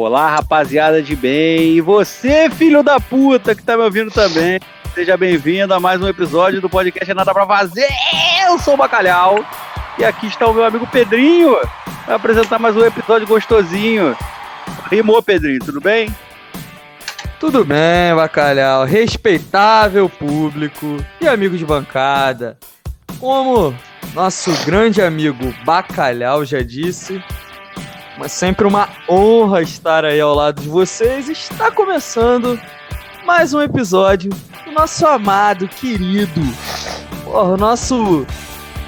[0.00, 1.72] Olá, rapaziada de bem.
[1.72, 4.60] E você, filho da puta, que tá me ouvindo também.
[4.94, 7.88] Seja bem-vindo a mais um episódio do podcast é Nada Pra Fazer.
[8.46, 9.44] Eu sou o Bacalhau.
[9.98, 11.58] E aqui está o meu amigo Pedrinho.
[12.06, 14.16] Vai apresentar mais um episódio gostosinho.
[14.88, 16.14] Rimou, Pedrinho, tudo bem?
[17.40, 18.84] Tudo bem, Bacalhau.
[18.84, 22.56] Respeitável público e amigo de bancada.
[23.18, 23.74] Como
[24.14, 27.20] nosso grande amigo Bacalhau já disse,
[28.18, 31.28] mas sempre uma honra estar aí ao lado de vocês.
[31.28, 32.60] Está começando
[33.24, 34.30] mais um episódio
[34.64, 36.40] do nosso amado, querido,
[37.24, 38.26] porra, o nosso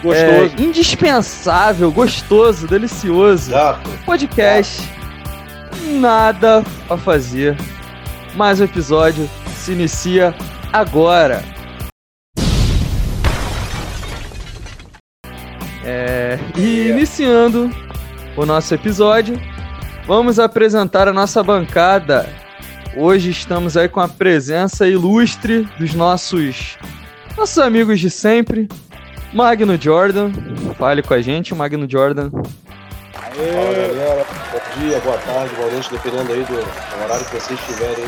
[0.03, 0.57] Gostoso.
[0.59, 3.89] é, indispensável, gostoso, delicioso Exato.
[4.05, 4.83] podcast.
[6.01, 7.57] Nada a fazer.
[8.35, 10.35] Mais um episódio se inicia
[10.73, 11.45] agora.
[15.85, 17.71] É, e iniciando
[18.37, 19.41] o nosso episódio,
[20.07, 22.29] vamos apresentar a nossa bancada.
[22.97, 26.77] Hoje estamos aí com a presença ilustre dos nossos
[27.37, 28.69] nossos amigos de sempre.
[29.33, 30.33] Magno Jordan,
[30.77, 32.31] fale com a gente, Magno Jordan.
[32.31, 38.05] Fala galera, bom dia, boa tarde, boa noite, dependendo aí do horário que vocês estiverem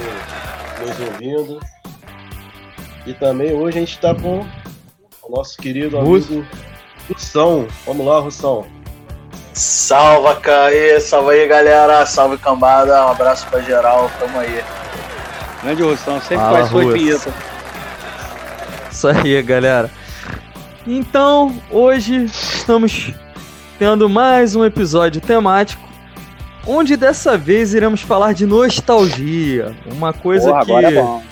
[0.80, 1.60] nos ouvindo.
[3.06, 4.44] E também hoje a gente está com
[5.22, 6.32] o nosso querido Russo.
[6.32, 6.46] amigo
[7.08, 7.66] Russão.
[7.86, 8.81] Vamos lá, Russão.
[9.54, 12.04] Salva, Caê, salva aí, galera.
[12.06, 13.06] Salve, cambada.
[13.06, 14.10] Um abraço pra geral.
[14.18, 14.62] Tamo aí.
[15.62, 17.32] Grande Russão, sempre Fala, faz sua vinheta.
[18.90, 19.90] Isso aí, galera.
[20.86, 23.12] Então, hoje estamos
[23.78, 25.82] tendo mais um episódio temático,
[26.66, 31.22] onde dessa vez iremos falar de nostalgia, uma coisa Porra, que agora é bom.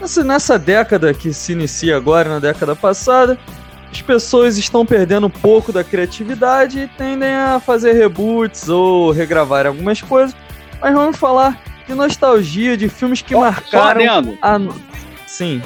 [0.00, 3.38] nessa, nessa década que se inicia agora, na década passada,
[3.90, 9.66] as pessoas estão perdendo um pouco da criatividade e tendem a fazer reboots ou regravar
[9.66, 10.36] algumas coisas.
[10.80, 14.60] Mas vamos falar de nostalgia, de filmes que só marcaram a.
[15.26, 15.62] Sim.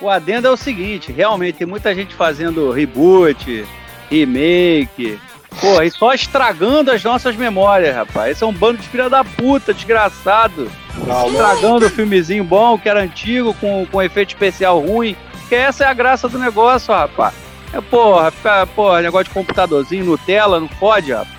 [0.00, 3.66] O adendo é o seguinte, realmente tem muita gente fazendo reboot,
[4.08, 5.18] remake,
[5.60, 8.32] porra, e só estragando as nossas memórias, rapaz.
[8.32, 10.70] Esse é um bando de filha da puta, desgraçado.
[11.04, 11.30] Calma.
[11.30, 15.16] Estragando o filmezinho bom, que era antigo, com, com efeito especial ruim.
[15.48, 17.34] Que essa é a graça do negócio, rapaz.
[17.72, 18.32] É, porra,
[18.74, 21.36] porra, negócio de computadorzinho, Nutella, não fode, rapaz.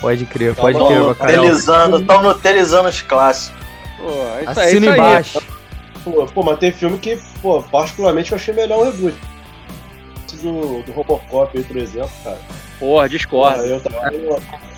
[0.00, 1.14] Pode crer, Calma, pode crer, calma.
[1.14, 1.36] Bacalhau.
[1.42, 3.60] Nutelizando, tão nutelizando os clássicos.
[3.98, 4.98] Porra, é isso aí, Assina isso aí.
[4.98, 5.42] embaixo.
[6.02, 9.14] Pô, pô, mas tem filme que, pô, particularmente eu achei melhor o reboot.
[10.26, 12.38] Esse Do, do Robocop aí, por exemplo, cara.
[12.78, 13.62] Porra, discordo.
[13.62, 14.10] Eu, tava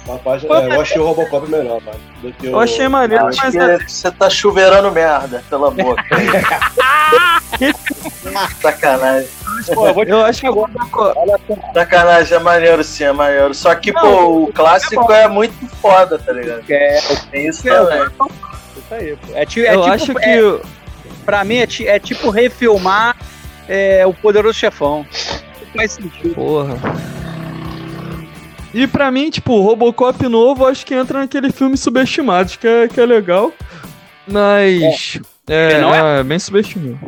[0.07, 2.01] uma página, é, eu achei o Robocop melhor, mano.
[2.21, 6.03] Do que o, Eu achei maneiro, Acho mas é- você tá chuveirando merda pela boca.
[8.61, 9.29] Sacanagem.
[9.75, 10.69] Pô, eu vou te eu acho que o
[11.75, 13.55] Sacanagem, é maneiro sim, é maneiro.
[13.55, 16.63] Só que, pô, o clássico é muito foda, tá ligado?
[16.69, 18.03] É, Tem isso também.
[18.05, 19.33] isso aí, pô.
[19.35, 20.21] É, é eu tipo, acho é-
[20.61, 20.61] que
[21.25, 23.17] Pra mim é, é tipo refilmar
[23.69, 25.07] é, o Poderoso Chefão.
[25.61, 26.35] Não faz sentido.
[26.35, 26.77] porra.
[28.75, 32.89] E pra mim, tipo, o Robocop novo, acho que entra naquele filme subestimados, que é,
[32.89, 33.53] que é legal.
[34.27, 35.21] Mas.
[35.47, 36.99] É, Não é bem subestimado.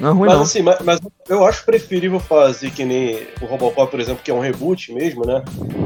[0.00, 0.42] Não é ruim, Mas não.
[0.42, 4.34] assim, mas, mas eu acho preferível fazer que nem o Robocop, por exemplo, que é
[4.34, 5.44] um reboot mesmo, né?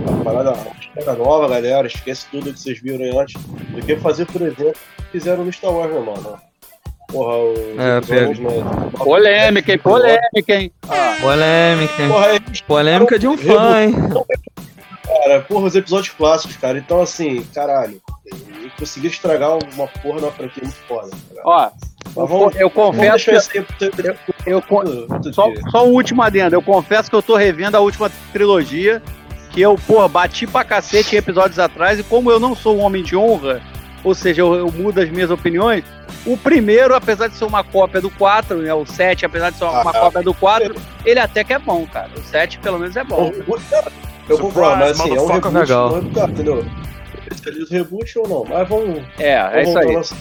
[0.08, 0.56] Uma parada
[0.96, 5.02] uma nova, galera, esquece tudo que vocês viram antes, do que fazer, por exemplo, o
[5.02, 6.38] que fizeram no Star Wars, meu mano.
[7.08, 7.80] Porra, o.
[7.80, 8.90] É, episódios, né?
[8.96, 9.78] Polêmica, hein?
[9.78, 10.72] Polêmica, hein?
[10.88, 12.08] Ah, Polêmica, hein?
[12.08, 13.94] Porra, é, Polêmica de um fã, hein?
[15.04, 16.78] cara, porra, os episódios clássicos, cara.
[16.78, 18.00] Então, assim, caralho,
[18.78, 21.10] conseguir estragar uma porra na franquia muito foda.
[21.34, 21.42] Cara.
[21.44, 21.70] ó,
[22.14, 23.50] vamos, eu confesso isso
[24.46, 26.54] Eu, outro- outro só, só um último adendo.
[26.54, 29.02] Eu confesso que eu tô revendo a última trilogia.
[29.50, 31.98] Que eu, pô, bati pra cacete em episódios atrás.
[31.98, 33.60] E como eu não sou um homem de honra,
[34.02, 35.84] ou seja, eu, eu mudo as minhas opiniões.
[36.26, 38.72] O primeiro, apesar de ser uma cópia do 4, né?
[38.74, 40.74] O 7, apesar de ser uma, Ah, cópia do 4,
[41.04, 42.10] ele até que é bom, cara.
[42.16, 43.30] O 7 pelo menos é É bom.
[44.28, 45.90] Eu concordo, mas assim, é um reboot, legal.
[45.90, 46.66] não é, cara, entendeu?
[47.30, 48.44] Especialista reboot ou não?
[48.48, 49.02] Mas vamos.
[49.18, 49.96] É, é vamos isso voltar ao aí.
[49.96, 50.16] nosso-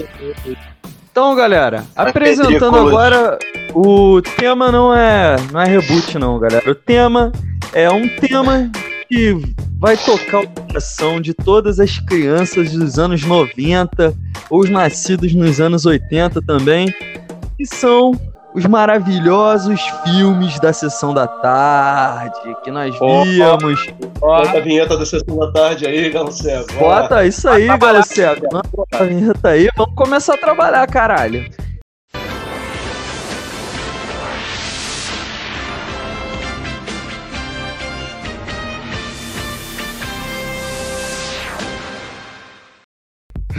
[1.13, 3.37] Então, galera, apresentando agora,
[3.71, 6.71] o tema não é, não é reboot, não, galera.
[6.71, 7.31] O tema
[7.71, 8.71] é um tema
[9.07, 9.37] que
[9.77, 14.11] vai tocar o coração de todas as crianças dos anos 90,
[14.49, 16.91] ou os nascidos nos anos 80 também,
[17.57, 18.19] que são
[18.53, 23.87] os maravilhosos filmes da sessão da tarde, que nós Ó, víamos.
[24.19, 26.71] Bota a vinheta da sessão da tarde aí, Galcego.
[26.73, 28.03] Bota isso aí, galera.
[28.71, 31.49] Bota a vinheta aí, vamos começar a trabalhar, caralho.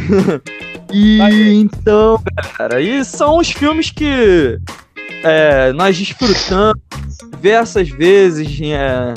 [0.93, 2.23] e então,
[2.57, 4.61] cara, e são os filmes que
[5.25, 6.81] é, nós desfrutamos
[7.33, 9.15] diversas vezes é,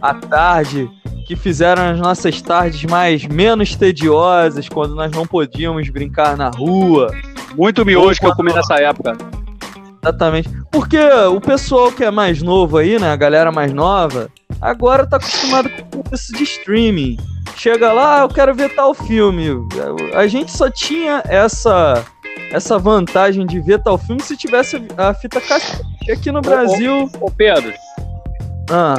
[0.00, 0.90] à tarde,
[1.26, 7.14] que fizeram as nossas tardes mais menos tediosas, quando nós não podíamos brincar na rua.
[7.54, 9.16] Muito miojo que eu comi nessa época.
[10.02, 10.48] Exatamente.
[10.72, 13.12] Porque o pessoal que é mais novo aí, né?
[13.12, 14.28] A galera mais nova,
[14.60, 17.16] agora tá acostumado com isso de streaming.
[17.54, 19.48] Chega lá, "Ah, eu quero ver tal filme.
[20.14, 22.02] A gente só tinha essa
[22.50, 25.82] essa vantagem de ver tal filme se tivesse a fita cassete.
[26.10, 27.10] Aqui no Brasil.
[27.20, 27.72] Ô Pedro,
[28.70, 28.94] Ah,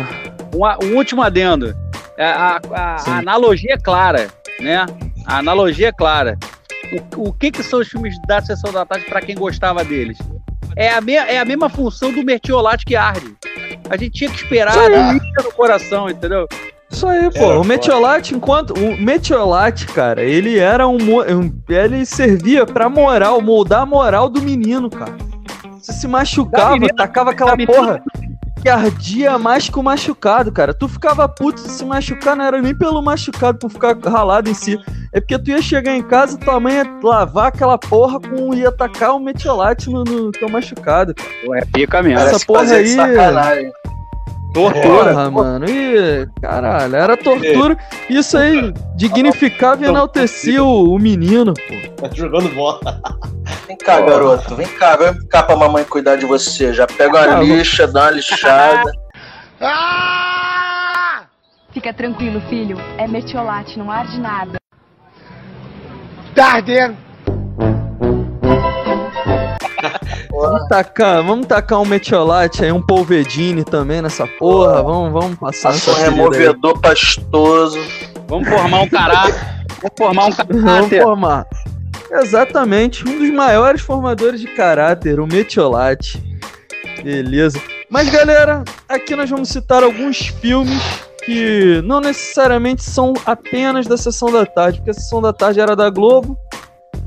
[0.55, 1.75] um, a- um último adendo.
[2.17, 4.27] É, A, a- a analogia é clara,
[4.59, 4.85] né?
[5.25, 6.37] A analogia é clara.
[7.17, 10.17] O, o que, que são os filmes da Sessão da Tarde para quem gostava deles?
[10.75, 13.33] É a, me, é a mesma função do Mertiolate que arde.
[13.89, 16.47] A gente tinha que esperar doía no coração, entendeu?
[16.91, 17.39] Isso aí, pô.
[17.51, 18.73] Era o Metiolate, enquanto.
[18.73, 21.51] O Metiolate, cara, ele era um, um.
[21.69, 25.13] Ele servia pra moral, moldar a moral do menino, cara.
[25.79, 28.03] Você se machucava, menina- tacava aquela porra
[28.61, 30.73] que ardia mais que o machucado, cara.
[30.73, 34.53] Tu ficava puto de se machucar, não era nem pelo machucado por ficar ralado em
[34.53, 34.77] si.
[35.13, 38.53] É porque tu ia chegar em casa, tua mãe ia lavar aquela porra com.
[38.53, 41.15] ia tacar o metiolate no, no teu machucado.
[41.15, 41.29] cara.
[41.45, 42.19] Pô, É pica mesmo.
[42.19, 43.71] Essa Parece porra aí- sacanagem.
[44.53, 45.13] Tortura.
[45.13, 45.65] Porra, mano.
[45.69, 47.77] E, caralho, era tortura.
[48.09, 52.07] Isso aí dignificava e enaltecia o, o menino, pô.
[52.07, 52.79] Tá jogando bola.
[53.67, 54.55] Vem cá, garoto.
[54.55, 56.73] Vem cá, vem cá pra mamãe cuidar de você.
[56.73, 58.91] Já pega uma Ah, lixa, dá uma lixada.
[61.71, 62.77] Fica tranquilo, filho.
[62.97, 64.59] É metiolate, não arde nada.
[70.41, 74.81] Vamos tacar, vamos tacar um metiolate aí, um polvedine também nessa porra.
[74.81, 76.15] Vamos, vamos passar Passa um ferida aí.
[76.15, 77.79] removedor pastoso.
[78.27, 79.35] Vamos formar um caráter.
[79.81, 81.01] Vamos formar um Vamos caráter.
[81.03, 81.45] formar.
[82.13, 86.21] Exatamente, um dos maiores formadores de caráter, o Metiolate.
[87.03, 87.59] Beleza.
[87.89, 90.81] Mas galera, aqui nós vamos citar alguns filmes
[91.25, 95.75] que não necessariamente são apenas da Sessão da Tarde, porque a Sessão da Tarde era
[95.75, 96.37] da Globo.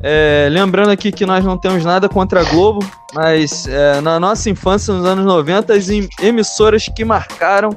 [0.06, 2.80] É, lembrando aqui que nós não temos nada contra a Globo,
[3.14, 7.70] mas é, na nossa infância, nos anos 90, as em- emissoras que marcaram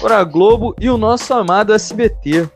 [0.00, 2.48] foram a Globo e o nosso amado SBT.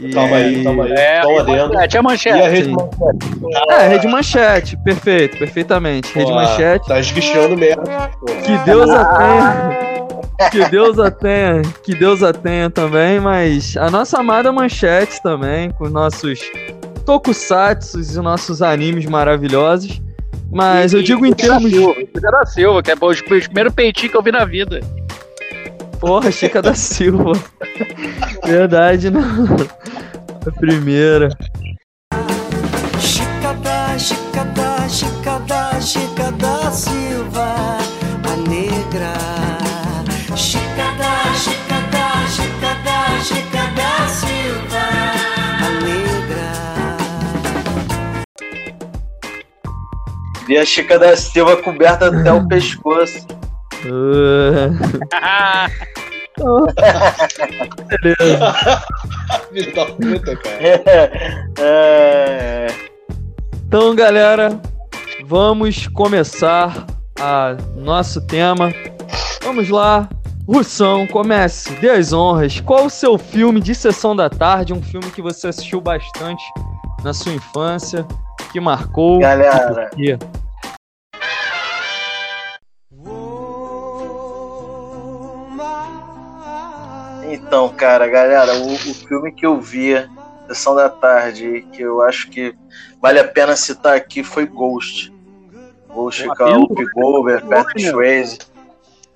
[0.00, 0.92] E- Calma aí, calma aí.
[0.92, 1.72] É, adendo.
[1.74, 2.42] manchete, é E manchete.
[2.42, 2.72] a rede Sim.
[2.74, 3.70] Manchete?
[3.70, 6.12] É, Rede Manchete, perfeito, perfeitamente.
[6.12, 6.88] Rede Pô, Manchete.
[6.88, 8.26] Tá esguichando pô.
[8.26, 10.50] Que Deus a tenha.
[10.50, 11.62] Que Deus a tenha.
[11.84, 16.40] Que Deus a tenha também, mas a nossa amada Manchete também, com os nossos
[17.10, 20.00] tokusatsus e nossos animes maravilhosos.
[20.48, 21.68] Mas eu digo em termos.
[21.68, 22.98] Chica da Silva, que é o
[23.48, 24.78] primeiro peitinho que eu vi na vida.
[25.98, 27.32] Porra, Chica da Silva.
[28.46, 29.22] Verdade, não.
[30.46, 31.30] A primeira.
[33.00, 37.19] Chica da, Chica da, Chica da, Chica da Silva,
[50.50, 53.24] Vi a Chica da Silva coberta até o pescoço.
[57.88, 58.82] Beleza.
[59.52, 60.58] Filho da puta, cara.
[61.56, 62.66] É,
[63.64, 64.60] Então, galera,
[65.24, 66.84] vamos começar
[67.20, 68.74] a nosso tema.
[69.44, 70.08] Vamos lá.
[70.48, 71.72] Russão, comece.
[71.74, 72.58] Dê as honras.
[72.60, 74.72] Qual o seu filme de sessão da tarde?
[74.72, 76.42] Um filme que você assistiu bastante
[77.04, 78.04] na sua infância,
[78.50, 79.20] que marcou.
[79.20, 79.88] Galera.
[79.96, 80.18] E
[87.50, 89.94] Então, cara, galera, o, o filme que eu vi,
[90.46, 92.54] Sessão da Tarde, que eu acho que
[93.02, 95.12] vale a pena citar aqui foi Ghost.
[95.88, 96.56] Ghost com a?
[96.56, 97.90] Whoopi Goldberg, Patrick.
[97.90, 98.38] Swayze.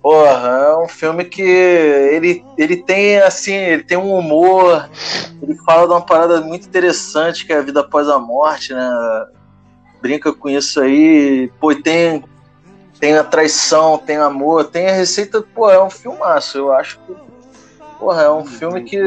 [0.02, 4.90] Porra, é um filme que ele, ele tem, assim, ele tem um humor,
[5.40, 9.26] ele fala de uma parada muito interessante que é a vida após a morte, né?
[10.02, 12.24] Brinca com isso aí, pô, tem,
[12.98, 17.23] tem a traição, tem amor, tem a receita, pô, é um filmaço, eu acho que
[18.04, 18.98] Porra, é um filme que.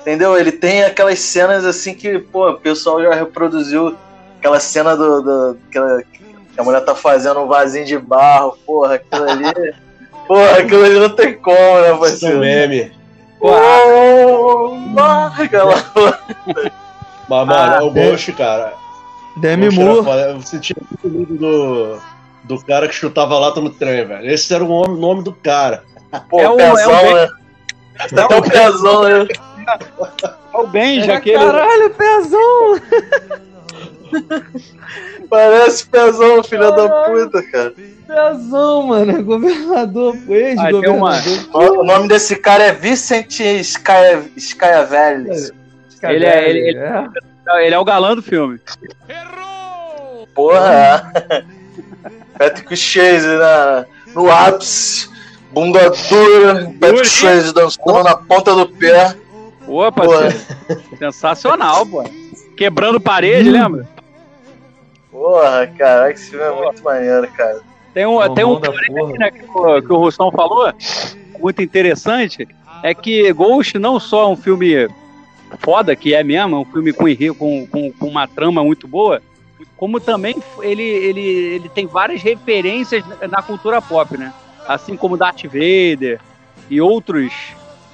[0.00, 0.38] Entendeu?
[0.38, 3.96] Ele tem aquelas cenas assim que, pô, o pessoal já reproduziu
[4.38, 5.20] aquela cena do.
[5.20, 6.20] do aquela, que
[6.56, 9.44] a mulher tá fazendo um vasinho de barro, porra, aquilo ali.
[10.28, 12.38] porra, aquilo ali não tem como, né, é um parceiro?
[12.38, 12.92] meme.
[13.40, 13.50] Pô,
[14.94, 15.84] larga lá.
[17.28, 18.74] Mas, mano, Ah, o Ghost, cara.
[19.36, 20.04] Demi Moore.
[20.04, 20.30] foda.
[20.30, 21.98] Eu sentia muito medo do,
[22.44, 24.30] do cara que chutava lata no trem, velho.
[24.30, 25.82] Esse era o nome, nome do cara.
[26.28, 27.28] Pô, É o- pezão, é o- né?
[28.00, 29.26] Até o pezão, né?
[30.52, 31.38] É o Benja, É, aquele.
[31.38, 32.80] caralho, pezão!
[35.28, 37.72] Parece pezão, filha da puta, cara.
[38.06, 39.12] Pezão, mano.
[39.12, 41.78] É governador, ex-governador.
[41.78, 44.24] O nome desse cara é Vicente Scaia-.
[46.02, 47.06] Ele é- ele- ele- É.
[47.66, 48.60] Ele é o galã do filme.
[50.34, 51.12] Porra.
[52.38, 55.09] Patrick Swayze na, no ápice.
[55.52, 56.72] Bunda dura.
[56.80, 59.16] Patrick Swayze dançando na ponta do pé.
[59.66, 60.02] Opa,
[60.98, 62.04] sensacional, pô.
[62.56, 63.88] Quebrando parede, lembra?
[65.10, 67.60] Porra, caraca, esse filme é muito maneiro, cara.
[67.92, 68.58] Tem um, tem um
[69.18, 70.72] né, que, o, que o Rustão falou,
[71.40, 72.46] muito interessante,
[72.82, 74.88] é que Ghost não só é um filme
[75.58, 77.04] foda, que é mesmo, é um filme com,
[77.34, 79.20] com, com, com uma trama muito boa,
[79.76, 84.32] como também ele, ele, ele tem várias referências na cultura pop, né?
[84.66, 86.20] Assim como Darth Vader
[86.68, 87.32] e outros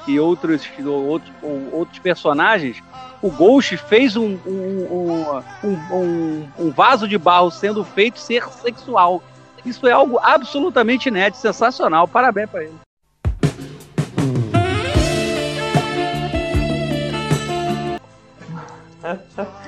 [0.06, 1.32] e outros, outros,
[1.72, 2.80] outros personagens,
[3.20, 9.22] o Ghost fez um, um, um, um, vaso de barro sendo feito ser sexual.
[9.64, 12.06] Isso é algo absolutamente inédito, sensacional.
[12.06, 12.74] Parabéns pra ele.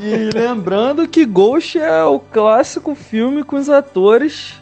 [0.00, 4.54] E lembrando que Ghost é o clássico filme com os atores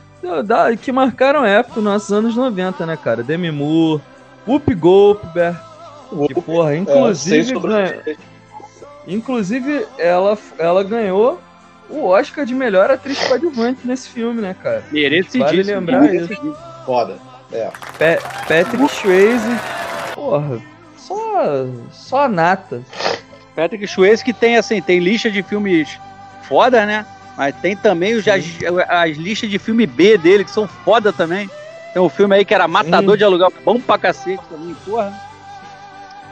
[0.81, 3.23] que marcaram a época nos nossos anos 90, né, cara?
[3.23, 4.03] Demi Moore,
[4.47, 5.57] Whoopi Goldberg,
[6.29, 8.03] que porra, É, inclusive, ganha-
[9.07, 11.41] inclusive ela, ela ganhou
[11.89, 14.85] o Oscar de melhor atriz coadjuvante nesse filme, né, cara?
[14.93, 15.45] Merecidíssimo.
[15.45, 16.55] Vale lembrar isso.
[16.87, 17.17] Foda.
[17.53, 17.65] É.
[17.99, 19.49] Pa- Patrick Swayze,
[20.15, 20.61] porra,
[20.97, 22.83] só, só nata.
[23.57, 25.99] Patrick Swayze que tem assim, tem lista de filmes
[26.45, 27.05] foda, né?
[27.41, 28.45] Mas tem também os, as,
[28.87, 31.49] as listas de filme B dele que são foda também.
[31.95, 33.17] Tem um filme aí que era Matador Sim.
[33.17, 35.11] de Aluguel, bom pra cacete também, porra.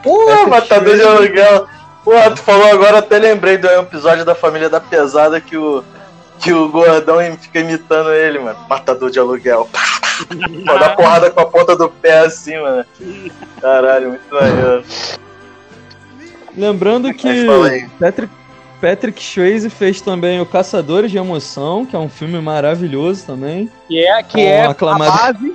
[0.03, 1.67] Porra, matador de aluguel.
[2.03, 5.83] Porra, tu falou agora, até lembrei do episódio da Família da Pesada que o,
[6.37, 8.59] que o gordão fica imitando ele, mano.
[8.69, 9.67] Matador de aluguel.
[10.67, 12.85] Pô, dá porrada com a ponta do pé assim, mano.
[13.59, 14.83] Caralho, muito maneiro.
[16.55, 17.47] Lembrando que.
[17.99, 18.38] Patrick,
[18.81, 23.69] Patrick Swayze fez também o Caçadores de Emoção, que é um filme maravilhoso também.
[23.87, 25.53] Que é, que é a base.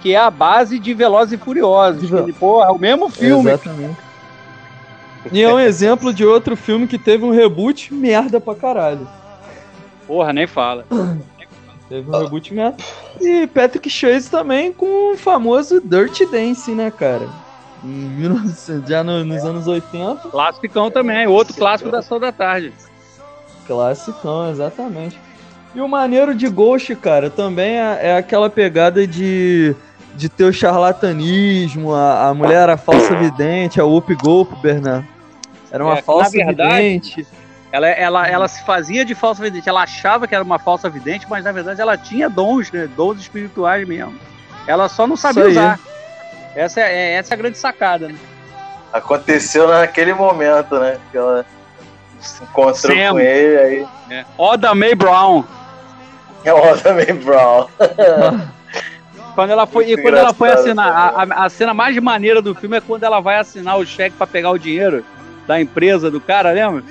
[0.00, 2.08] Que é a base de Velozes e Furiosos.
[2.08, 3.50] De Que, porra, é o mesmo filme.
[3.50, 3.96] Exatamente.
[5.32, 9.06] E é um exemplo de outro filme que teve um reboot merda pra caralho.
[10.06, 10.86] Porra, nem fala.
[11.88, 12.76] Teve um reboot merda.
[13.20, 17.28] E Patrick Swayze também com o famoso Dirty Dancing, né, cara?
[17.86, 20.28] Em 1900, já no- nos anos 80.
[20.28, 22.72] Classicão também, outro clássico da Sessão da Tarde.
[23.66, 25.18] Classicão, exatamente.
[25.74, 29.74] E o maneiro de Ghost, cara, também é, é aquela pegada de,
[30.14, 35.04] de ter o charlatanismo, a, a mulher era falsa vidente, a Whoopi Goldberg, né?
[35.70, 37.26] Era uma É, falsa verdade, vidente.
[37.72, 41.26] Ela, ela, ela se fazia de falsa vidente, ela achava que era uma falsa vidente,
[41.28, 42.88] mas na verdade ela tinha dons, né?
[42.96, 44.14] Dons espirituais mesmo.
[44.66, 45.78] Ela só não sabia usar.
[46.56, 48.16] Essa é, é- essa é a grande sacada, né?
[48.92, 50.96] Aconteceu naquele momento, né?
[51.12, 51.44] Que ela
[52.20, 53.10] se encontrou Sam.
[53.12, 53.86] com ele, aí.
[54.10, 54.24] É.
[54.38, 55.44] Oda May Brown.
[56.44, 57.66] É o também Brown.
[59.34, 62.54] Quando ela foi, e quando ela foi assinar, a, a- a cena mais maneira do
[62.54, 65.04] filme é quando ela vai assinar o cheque pra pegar o dinheiro
[65.46, 66.82] da empresa do cara, lembra?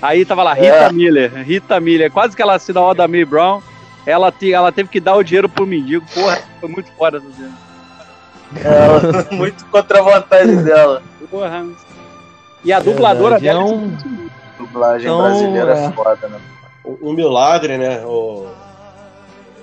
[0.00, 0.92] Aí tava lá, Rita É.
[0.92, 3.60] Miller, Rita Miller, quase que ela assina a Oda May Brown.
[4.06, 7.26] Ela, te- ela teve que dar o dinheiro pro mendigo, porra, foi muito foda essa
[7.36, 7.52] cena.
[8.56, 11.02] Ela, muito contra a vontade dela.
[11.30, 11.66] Porra.
[12.64, 13.96] E a dubladora Verdade, dela é um-
[14.58, 15.92] Dublagem Então, brasileira é é.
[15.92, 16.38] foda, né?
[16.84, 18.04] Um, um milagre, né?
[18.04, 18.48] O-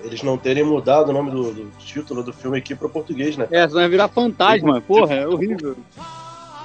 [0.04, 3.46] Eles não terem mudado o nome do, do título do filme aqui para português, né?
[3.52, 5.76] É, senão vai virar fantasma, porra, é horrível.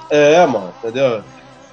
[0.09, 1.21] É, mano, entendeu?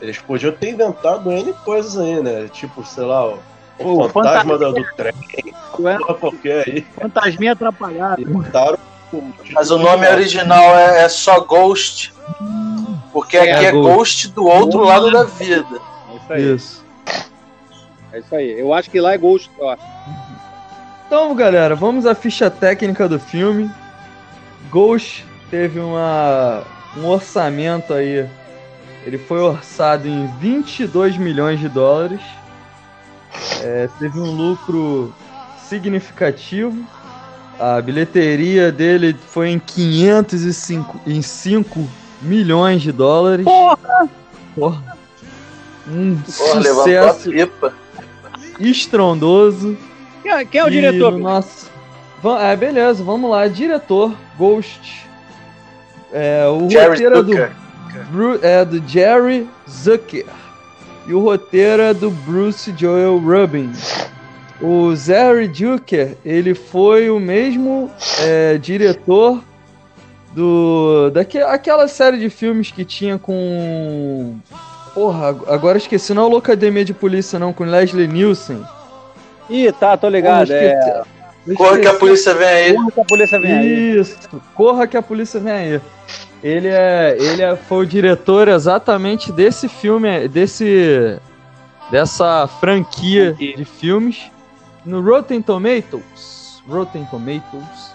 [0.00, 2.48] Eles podiam ter inventado N coisas aí, né?
[2.52, 3.38] Tipo, sei lá, o,
[3.78, 5.12] o fantasma fanta- do, do trem,
[5.76, 6.80] porra qualquer aí.
[7.00, 8.24] fantasminha atrapalhado.
[8.26, 8.89] Botaram o
[9.52, 12.12] Mas o nome original é, é só Ghost.
[13.12, 13.94] Porque É, aqui é Ghost.
[13.94, 15.80] Ghost do outro lado da vida.
[16.10, 16.84] É isso aí, Isso.
[18.12, 18.60] é isso aí.
[18.60, 19.76] Eu acho que lá é Ghost, ó.
[21.06, 23.68] Então, galera, vamos à ficha técnica do filme.
[24.70, 26.62] Ghost teve uma,
[26.96, 28.28] um orçamento aí.
[29.04, 32.20] Ele foi orçado em 22 milhões de dólares.
[33.62, 35.12] É, teve um lucro
[35.68, 36.84] significativo.
[37.60, 41.86] A bilheteria dele foi em 505 em 5
[42.22, 43.44] milhões de dólares.
[43.44, 44.08] Porra!
[44.54, 44.96] Porra.
[45.86, 47.30] Um Porra, sucesso
[48.58, 49.76] estrondoso.
[50.22, 51.12] Quem é, quem é o E diretor?
[51.12, 51.70] no nosso...
[52.22, 53.46] Va- É, beleza, vamos lá.
[53.48, 55.06] Diretor, Ghost.
[56.12, 58.04] É, o Jerry roteiro é do.
[58.10, 60.26] Bru- é do Jerry Zucker.
[61.06, 63.72] E o roteiro é do Bruce Joel Rubin.
[64.62, 67.90] O Jerry Zucker, ele foi o mesmo
[68.20, 69.42] é, diretor
[70.32, 74.38] do daquela série de filmes que tinha com
[74.94, 78.60] Porra, agora esqueci, não é o Loucademia de Polícia não, com Leslie Nielsen.
[79.48, 80.48] Ih, tá, tô ligado.
[80.48, 81.02] Porra, é.
[81.54, 82.74] Corra que a polícia vem aí.
[82.74, 83.98] Porra que a polícia vem aí.
[83.98, 84.18] Isso,
[84.54, 85.80] corra que a polícia vem aí.
[86.42, 91.18] Ele é, ele é, foi o diretor exatamente desse filme, desse
[91.90, 93.56] dessa franquia Franquia.
[93.56, 94.30] de filmes
[94.84, 96.62] no Rotten Tomatoes.
[96.68, 97.94] Rotten Tomatoes.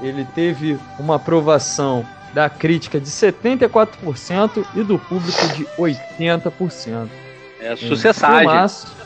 [0.00, 2.04] Ele teve uma aprovação
[2.34, 7.08] da crítica de 74% e do público de 80%.
[7.60, 8.48] É sucessagem.
[8.48, 8.96] Filmaço.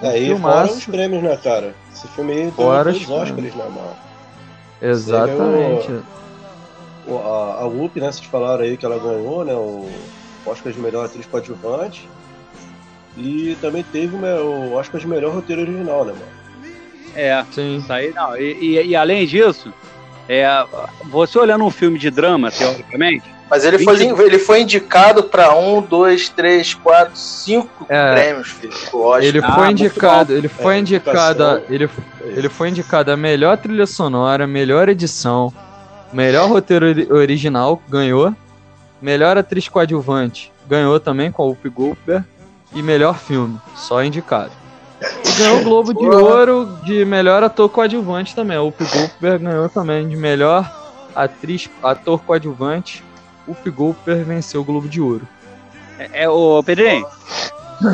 [0.00, 0.68] Aí Filmaço.
[0.68, 1.74] fora os prêmios, né, cara?
[1.92, 3.54] Esse filme aí deu Fora os Oscars, prêmios.
[3.54, 3.96] né, mano?
[4.80, 6.00] Exatamente.
[7.06, 9.88] O- A, a Whoopi, né, vocês falaram aí que ela ganhou, né, o
[10.46, 12.08] Oscar de melhor atriz coadjuvante.
[13.16, 16.40] E também teve né, o Oscar de melhor roteiro original, né, mano?
[17.14, 17.44] É.
[17.52, 17.78] Sim.
[17.78, 18.36] Isso aí não.
[18.36, 19.72] E, e- e além disso,
[20.28, 20.46] é,
[21.06, 25.82] você olhando um filme de drama, teoricamente, Mas ele foi, ele foi indicado pra um,
[25.82, 28.12] dois, três, quatro, cinco É.
[28.14, 28.72] prêmios, filho.
[29.20, 31.90] Ele Ah, foi muito indicado, ele foi É, indicado, ele,
[32.22, 35.52] ele foi indicado a melhor trilha sonora, melhor edição,
[36.12, 38.32] melhor roteiro ori- original, ganhou.
[39.02, 42.24] Melhor atriz coadjuvante, ganhou também com a Whoopi Goldberg.
[42.74, 44.52] E melhor filme, só indicado.
[45.00, 46.04] E ganhou o Globo de.
[46.04, 48.56] Ouro de melhor ator coadjuvante também.
[48.56, 50.70] A Whoopi Goldberg ganhou também de melhor
[51.14, 53.02] atriz, ator coadjuvante.
[53.48, 55.26] Whoopi Goldberg venceu o Globo de Ouro.
[55.98, 57.06] é, é o Pedrinho,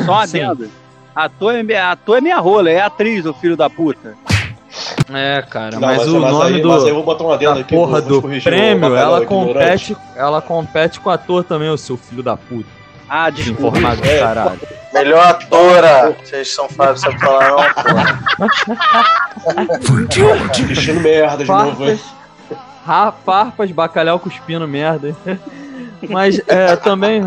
[0.05, 0.41] só um Sim.
[0.41, 0.69] adendo.
[1.15, 4.13] Ator é, minha- ator é minha rola, é atriz, o filho da puta.
[5.11, 7.35] É, cara, Não, mas, o mas nome aí, do Mas aí eu vou botar um
[7.35, 7.73] da aqui.
[7.75, 9.25] porra do o prêmio, ela ignorante.
[9.25, 12.69] compete, ela compete com o ator também, o seu filho da puta.
[13.09, 13.29] Ah.
[13.29, 14.19] Desinformado do É.
[14.19, 14.59] caralho.
[14.93, 16.15] Melhor atora.
[16.23, 18.19] Vocês são Fábio, sabe falar não, porra.
[20.67, 21.99] Vestindo merda de novo, hein?
[22.85, 25.15] Farpas, farpas, bacalhau cuspindo merda.
[26.09, 27.21] Mas é, também,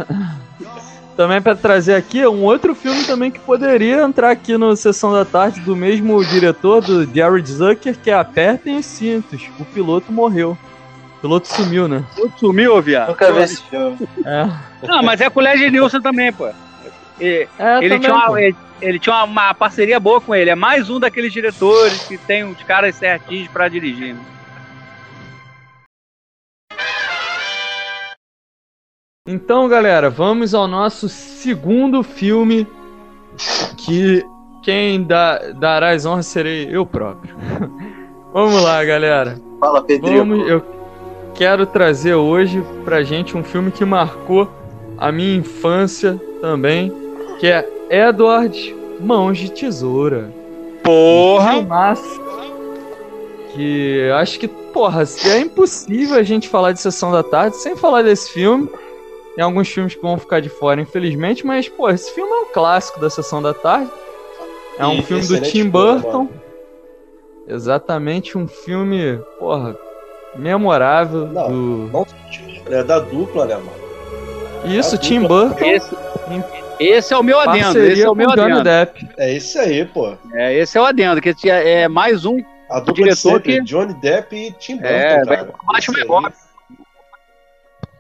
[1.17, 5.25] também para trazer aqui um outro filme também que poderia entrar aqui no Sessão da
[5.25, 9.43] Tarde do mesmo diretor, do Jared Zucker, que é Apertem os Cintos.
[9.59, 10.57] O piloto morreu.
[11.21, 12.03] O piloto sumiu, né?
[12.17, 13.09] Tudo sumiu, viado.
[13.09, 13.99] Nunca vi esse filme.
[14.25, 14.47] É,
[14.87, 16.49] Não, mas é com o Leslie Nielsen também, pô.
[17.21, 18.39] E- é ele, também, tinha uma, pô.
[18.39, 20.49] ele, ele tinha uma, uma parceria boa com ele.
[20.49, 24.15] É mais um daqueles diretores que tem uns caras certinhos pra dirigir.
[24.15, 24.21] né?
[29.29, 32.67] Então, galera, vamos ao nosso segundo filme
[33.77, 34.25] que
[34.63, 37.37] quem dá, dará as honras serei eu próprio.
[38.33, 39.39] vamos lá, galera.
[39.61, 40.25] Fala, Pedrinho.
[40.25, 40.80] Vamos, eu
[41.41, 44.47] quero trazer hoje pra gente um filme que marcou
[44.99, 46.93] a minha infância também,
[47.39, 50.31] que é Edward Mãos de Tesoura.
[50.83, 51.55] Porra!
[51.55, 52.21] Filmaço.
[53.55, 58.03] Que acho que, porra, é impossível a gente falar de Sessão da Tarde sem falar
[58.03, 58.69] desse filme.
[59.35, 62.53] Tem alguns filmes que vão ficar de fora, infelizmente, mas, pô, esse filme é um
[62.53, 63.91] clássico da Sessão da Tarde.
[64.79, 66.25] É um E filme do Tim Burton.
[66.25, 66.31] mano.
[67.49, 69.75] Exatamente, um filme, porra,
[70.37, 71.91] memorável Não, do.
[71.93, 72.07] Não
[72.79, 73.73] é da dupla, né, mano?
[74.65, 75.97] Isso, a Tim dupla- Burton, Esse,
[76.79, 77.79] esse é o meu adendo.
[77.83, 78.63] Esse é o meu adendo.
[78.63, 79.09] Depp.
[79.17, 80.15] É isso aí, pô.
[80.35, 82.39] É, esse é o adendo, que tinha- é mais um.
[82.69, 85.49] A dupla de Diretor sempre, que- Johnny Depp e Tim Burton, É, cara.
[85.79, 86.07] Isso aí.
[86.07, 86.29] Robin.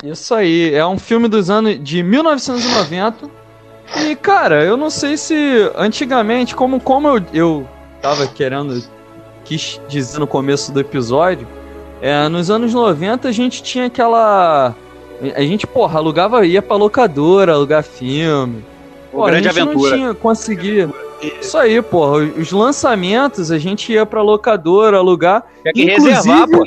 [0.02, 3.28] Isso aí, é um filme dos anos de 1990.
[4.06, 5.34] E, cara, eu não sei se
[5.74, 7.68] antigamente, como, como eu, eu
[8.00, 8.82] tava querendo,
[9.44, 11.46] quis dizer no começo do episódio,
[12.00, 14.74] é, nos anos 90 a gente tinha aquela.
[15.34, 18.64] A gente, porra, alugava, ia pra locadora alugar filme.
[19.12, 19.90] Pô, Grande a gente Aventura.
[19.90, 20.94] não tinha conseguido.
[21.40, 22.18] Isso aí, porra.
[22.38, 25.44] Os lançamentos a gente ia pra locadora alugar.
[25.62, 26.64] Tinha que Inclusive- reservar, pô.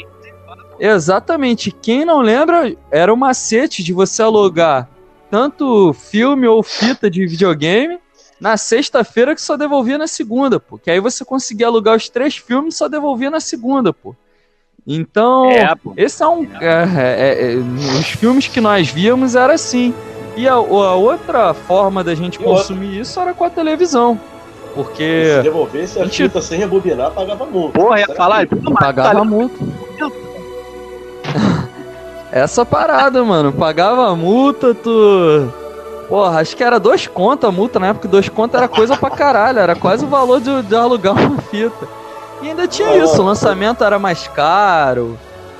[0.79, 1.71] Exatamente.
[1.71, 4.89] Quem não lembra, era o macete de você alugar
[5.31, 7.97] tanto filme ou fita de videogame
[8.39, 10.77] na sexta-feira que só devolvia na segunda, pô.
[10.77, 14.15] Que aí você conseguia alugar os três filmes e só devolvia na segunda, pô.
[14.85, 16.43] Então, É, esse é um.
[16.59, 17.55] é, é, é,
[17.99, 19.93] os filmes que nós víamos era assim.
[20.35, 22.61] E a, a outra forma da gente E outra.
[22.61, 24.15] consumir isso era com a televisão.
[24.15, 27.79] Se Porque devolvesse a Gente- fita sem rebobinar, pagava multa.
[27.79, 28.47] Porra, ia falar.
[28.47, 29.55] que- mas pagava tá- multa.
[32.31, 33.53] Essa parada, mano.
[33.53, 35.47] Pagava multa, tu.
[36.09, 38.07] Porra, acho que era dois conto a multa na época.
[38.07, 39.59] Dois conto era coisa pra caralho.
[39.59, 41.87] Era quase o valor de, de alugar uma fita.
[42.43, 43.21] E ainda tinha Ah, isso.
[43.21, 45.17] O lançamento era mais caro.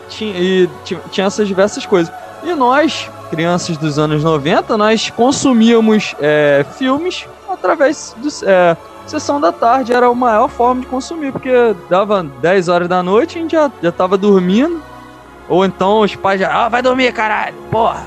[0.10, 2.14] Tinha, e ti- tinha essas diversas coisas.
[2.44, 8.28] E nós, crianças dos anos 90, nós consumíamos é, filmes através do.
[8.46, 11.52] É, Sessão da tarde era a maior forma de consumir, porque
[11.90, 14.82] dava 10 horas da noite e a gente já, já tava dormindo.
[15.50, 18.06] Ou então os pais já, ah, vai dormir, caralho, porra.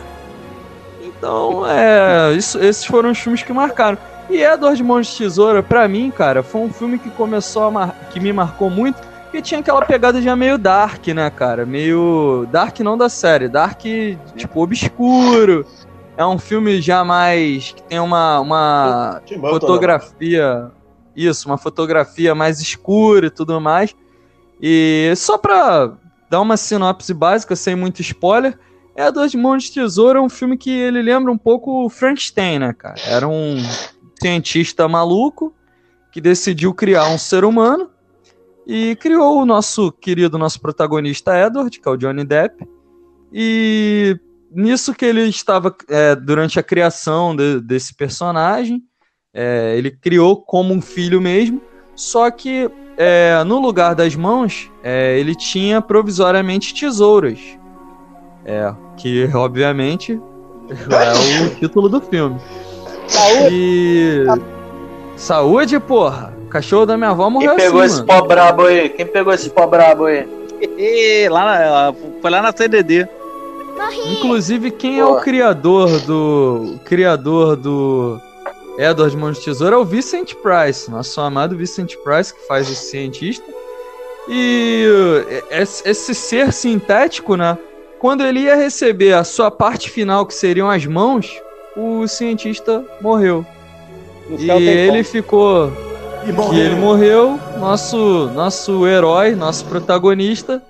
[1.02, 3.98] Então, é, isso, esses foram os filmes que marcaram.
[4.28, 7.96] E Edward Mãos de Tesoura, pra mim, cara, foi um filme que começou a mar...
[8.10, 11.64] que me marcou muito, porque tinha aquela pegada já meio dark, né, cara?
[11.64, 13.80] Meio dark não da série, dark
[14.34, 15.64] tipo obscuro.
[16.16, 20.70] É um filme já mais que tem uma, uma Burton, fotografia,
[21.14, 23.94] isso, uma fotografia mais escura e tudo mais.
[24.60, 25.92] E só pra
[26.30, 28.58] dar uma sinopse básica, sem muito spoiler,
[28.96, 32.58] é Dois Mãos de Tesouro é um filme que ele lembra um pouco o Frankenstein,
[32.58, 32.96] né, cara?
[33.06, 33.62] Era um
[34.20, 35.54] cientista maluco
[36.12, 37.90] que decidiu criar um ser humano
[38.66, 42.66] e criou o nosso querido, nosso protagonista Edward, que é o Johnny Depp.
[43.32, 44.18] E
[44.50, 48.82] nisso que ele estava, é, durante a criação de- desse personagem,
[49.32, 51.60] é, ele criou como um filho mesmo,
[51.94, 57.38] só que é, no lugar das mãos, é, ele tinha provisoriamente tesouras.
[58.44, 60.20] É, que obviamente
[60.68, 62.40] é o título do filme.
[63.50, 64.24] E.
[65.16, 66.34] Saúde, porra!
[66.44, 68.20] O cachorro da minha avó morreu Quem pegou assim, esse mano.
[68.22, 68.88] pó brabo aí?
[68.90, 70.26] Quem pegou esse pó brabo aí?
[71.30, 73.08] Lá na- foi lá na CDD.
[74.10, 75.20] Inclusive, quem é o Porra.
[75.22, 76.76] criador do.
[76.76, 78.20] O criador do.
[78.78, 82.90] Edward Mãos de Tesoura é o Vincent Price, nosso amado Vincent Price, que faz esse
[82.90, 83.44] cientista.
[84.28, 84.84] E
[85.50, 87.56] esse esse ser sintético, né?
[87.98, 91.30] Quando ele ia receber a sua parte final, que seriam as mãos,
[91.76, 93.44] o cientista morreu.
[94.28, 95.70] No E ele ficou.
[96.52, 100.60] E ele morreu, nosso, nosso herói, nosso protagonista,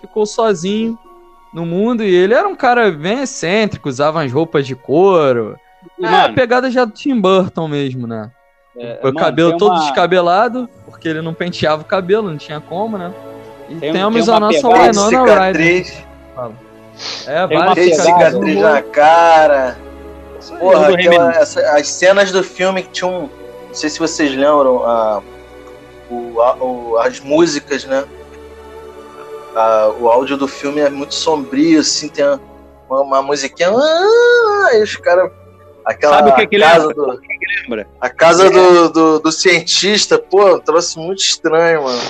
[0.00, 0.98] ficou sozinho
[1.54, 5.56] no mundo e ele era um cara bem excêntrico, usava as roupas de couro.
[5.98, 8.30] E, É, a pegada já do Tim Burton mesmo, né?
[8.76, 12.60] é, o mano, cabelo todo uma- descabelado, porque ele não penteava o cabelo, não tinha
[12.60, 13.12] como, né?
[13.70, 15.84] E Tem- temos tem a uma nossa Winona Ryder.
[15.84, 16.04] Cicatriz,
[17.26, 19.78] É, Tem uma cicatriz na cara.
[20.46, 20.56] Isso.
[20.58, 23.30] Porra, aquela- essa- as cenas do filme que tinham.
[23.68, 25.22] Não sei se vocês lembram, a,
[26.10, 28.04] o, a- o- as músicas, né?
[29.54, 32.24] A- o áudio do filme é muito sombrio, assim, tem
[32.88, 33.70] uma, uma musiquinha.
[33.70, 35.30] Ah, aí os caras.
[35.84, 36.94] Aquela Sabe o que que casa lembra?
[36.94, 37.20] do,
[37.62, 37.88] lembra?
[38.00, 42.00] A casa do, do, do cientista, pô, um troço muito estranho, mano.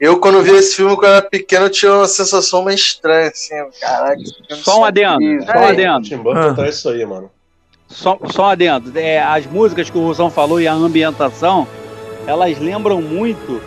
[0.00, 3.54] Eu, quando vi esse filme quando era pequeno, eu tinha uma sensação meio estranha, assim.
[3.80, 4.20] Caraca,
[4.56, 5.68] Só um adendo, só um É.
[5.70, 6.02] adendo.
[6.08, 6.54] Tim Burton Ah.
[6.54, 7.30] traz isso aí, mano.
[7.92, 8.92] Só, só um adendo.
[8.98, 11.66] É, as músicas que o Russão falou e a ambientação,
[12.26, 13.60] elas lembram muito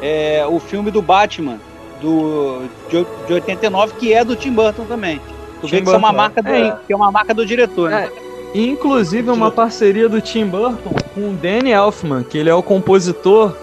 [0.00, 1.58] é, o filme do Batman,
[2.00, 5.20] do, de, de 89, que é do Tim Burton também.
[5.60, 6.78] Tu Tim vê que isso é uma Burton, marca do, é.
[6.86, 8.10] que é uma marca do diretor, né?
[8.54, 12.62] E, Inclusive uma parceria do Tim Burton com o Danny Elfman, que ele é o
[12.62, 13.54] compositor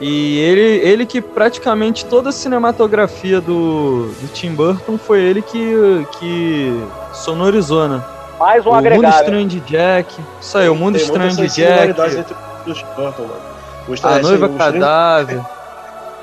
[0.00, 6.06] e ele, ele que praticamente toda a cinematografia do, do Tim Burton foi ele que,
[6.18, 6.72] que
[7.12, 8.02] sonorizou, né?
[8.42, 9.14] Mais um o Mundo agregado.
[9.20, 13.40] Estranho de Jack, isso aí, o Mundo Tem Estranho de Jack, entre os Burton, mano.
[13.88, 15.40] A Estranho- Noiva assim, Cadáver,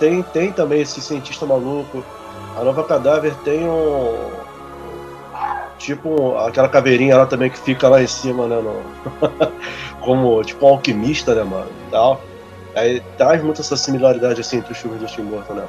[0.02, 2.04] Tem, tem também esse cientista maluco.
[2.58, 4.18] A Nova Cadáver tem um.
[5.78, 8.62] Tipo, aquela caveirinha lá também que fica lá em cima, né?
[8.62, 8.84] no-
[10.04, 11.68] Como, tipo, um alquimista, né, mano?
[11.88, 12.22] e Tal.
[12.76, 15.64] Aí traz muito essa similaridade assim entre os filmes do Tim Burton, né?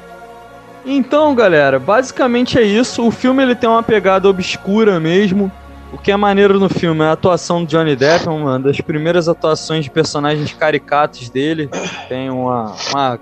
[0.85, 3.07] Então, galera, basicamente é isso.
[3.07, 5.49] O filme ele tem uma pegada obscura mesmo.
[5.93, 9.27] O que é maneiro no filme é a atuação do Johnny Depp, uma das primeiras
[9.27, 11.69] atuações de personagens caricatos dele.
[12.07, 13.19] Tem uma, uma-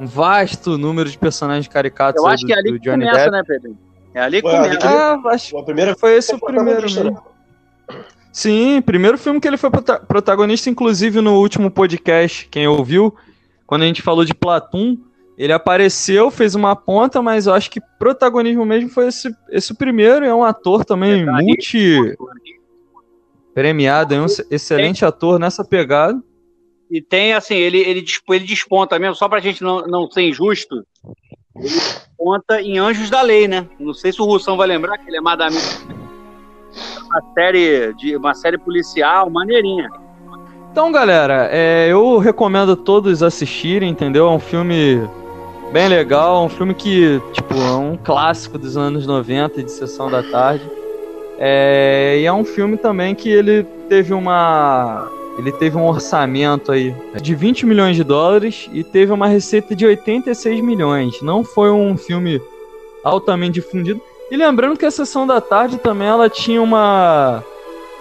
[0.00, 3.04] um vasto número de personagens caricatos Eu acho do, que é ali do que Johnny
[3.04, 3.30] começa, Depp.
[3.32, 3.78] né, Pedro?
[4.14, 4.86] É ali que Ué, começa.
[4.88, 7.10] É, acho A primeira que foi esse o primeiro mesmo.
[7.10, 7.16] né?
[8.32, 13.14] Sim, primeiro filme que ele foi prota- protagonista, inclusive no último podcast, quem ouviu,
[13.66, 14.96] quando a gente falou de Platum,
[15.42, 20.22] ele apareceu, fez uma ponta, mas eu acho que protagonismo mesmo foi esse, esse primeiro,
[20.22, 21.46] e é um ator também Verdade.
[21.46, 22.16] multi
[23.54, 26.22] premiado, é um excelente ator nessa pegada.
[26.90, 30.28] E tem, assim, ele, ele, disp- ele desponta mesmo, só pra gente não, não ser
[30.28, 30.84] injusto,
[31.56, 33.66] ele desponta em Anjos da Lei, né?
[33.78, 35.56] Não sei se o Russão vai lembrar que ele é Madame.
[37.06, 39.90] Uma série, de, uma série policial, maneirinha.
[40.70, 44.26] Então, galera, é, eu recomendo a todos assistirem, entendeu?
[44.26, 45.00] É um filme
[45.72, 50.22] bem legal, um filme que, tipo, é um clássico dos anos 90 de Sessão da
[50.22, 50.68] Tarde.
[51.38, 55.08] É, e é um filme também que ele teve uma.
[55.38, 59.86] Ele teve um orçamento aí de 20 milhões de dólares e teve uma receita de
[59.86, 61.22] 86 milhões.
[61.22, 62.42] Não foi um filme
[63.02, 64.02] altamente difundido.
[64.30, 67.42] E lembrando que a sessão da tarde também ela tinha uma.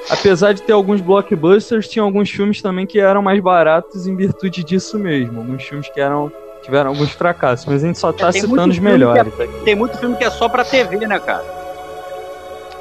[0.10, 4.64] Apesar de ter alguns blockbusters, tinha alguns filmes também que eram mais baratos em virtude
[4.64, 5.40] disso mesmo.
[5.40, 6.32] Alguns filmes que eram
[6.70, 9.34] tiveram alguns fracassos, mas a gente só tá Tem citando os filme melhores.
[9.34, 11.44] que é- Tem muito filme que é só pra TV, né, cara?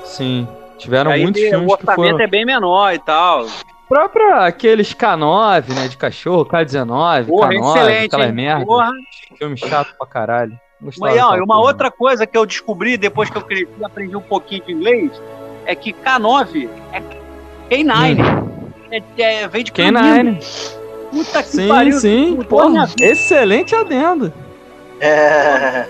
[0.04, 0.46] Sim,
[0.76, 2.24] tiveram Aí muitos tem- filmes o que orçamento foram.
[2.24, 3.46] é bem menor e tal.
[3.88, 8.66] Própria aqueles K9, né, de cachorro, K19, Porra, K9, excelente, aquela merda.
[8.66, 8.92] Porra.
[9.38, 10.58] Filme chato pra caralho.
[10.80, 11.60] Gostava Mas, ó, e uma porra.
[11.60, 15.10] outra coisa que eu descobri depois que eu cresci e aprendi um pouquinho de inglês
[15.64, 17.00] é que K9 é
[17.70, 18.18] K9.
[18.90, 19.98] É, é, vem de canino.
[19.98, 20.78] K9.
[21.10, 21.98] Puta que Sim, pariu.
[21.98, 22.88] sim, minha porra.
[23.00, 24.32] Excelente adendo.
[25.00, 25.86] É.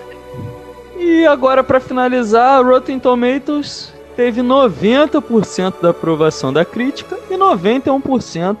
[0.97, 8.57] E agora, pra finalizar, Rotten Tomatoes teve 90% da aprovação da crítica e 91%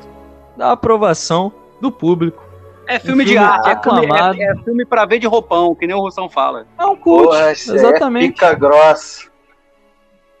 [0.57, 2.43] da aprovação do público.
[2.87, 4.41] É filme Um de filme arte, é filme, aclamado.
[4.41, 6.65] é, é filme pra ver de roupão, que nem o Russão fala.
[6.77, 8.33] É um cult, é exatamente.
[8.33, 9.27] pica grossa.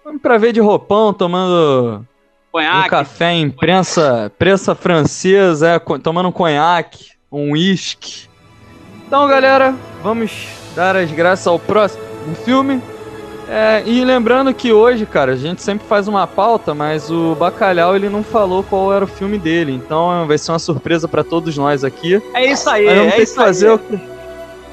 [0.03, 2.03] Vamos pra ver de roupão, tomando
[2.49, 2.89] um Conhaque.
[2.89, 8.27] café em prensa, prensa francesa, é, tomando um conhaque, um uísque.
[9.07, 12.03] Então, galera, vamos dar as graças ao próximo
[12.43, 12.81] filme.
[13.47, 17.95] É, e lembrando que hoje, cara, a gente sempre faz uma pauta, mas o Bacalhau
[17.95, 19.73] ele não falou qual era o filme dele.
[19.73, 22.21] Então vai ser uma surpresa pra todos nós aqui.
[22.35, 23.75] É isso aí, é isso que fazer aí.
[23.75, 24.18] o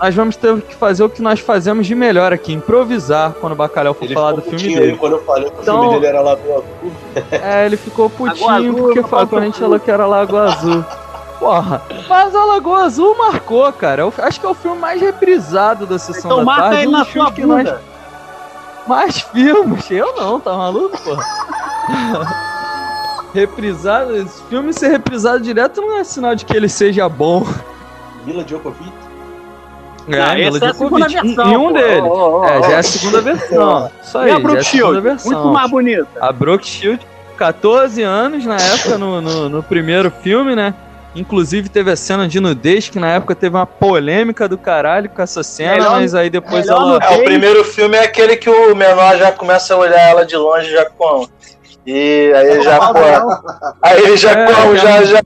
[0.01, 3.57] nós vamos ter que fazer o que nós fazemos de melhor aqui, improvisar quando o
[3.57, 4.97] Bacalhau for Ele falar do filme putinho dele.
[4.99, 6.93] quando eu falei que o Então- filme dele era Lagoa Azul.
[7.31, 10.85] É, ele ficou putinho Azul, porque falou quando a gente falou que era Lagoa Azul.
[11.39, 14.03] Porra, mas a Lagoa Azul marcou, cara.
[14.03, 16.77] Eu acho que é o filme mais reprisado da sessão Então da marca tarde.
[16.79, 17.83] aí um na sua que nós bunda.
[18.87, 19.91] mais filmes.
[19.91, 21.25] Eu não, tá maluco, porra?
[23.35, 27.47] reprisado, esse filme ser reprisado direto não é sinal de que ele seja bom.
[28.25, 28.93] Vila Djokovic.
[30.07, 31.73] Não, Mila essa é a segunda em- versão, Em um pô.
[31.73, 32.03] deles.
[32.05, 33.91] Ó, ó, ó, É, já é a segunda versão.
[34.03, 35.01] Isso aí, E a já é Brooke Shield?
[35.01, 35.33] versão.
[35.33, 36.07] Muito mais bonita.
[36.21, 40.75] A Brooke Shield, 14 anos na época, no, no, no primeiro filme, né?
[41.15, 45.23] Inclusive teve a cena de nudez, que na época teve uma polêmica do caralho com
[45.23, 46.99] essa cena, Melhor- mas aí depois ela.
[47.03, 50.37] É, o primeiro filme é aquele que o menor já começa a olhar ela de
[50.37, 51.27] longe já com.
[51.87, 52.99] E aí ele já, pô,
[53.81, 55.23] aí ele já, É, com, já- já, já,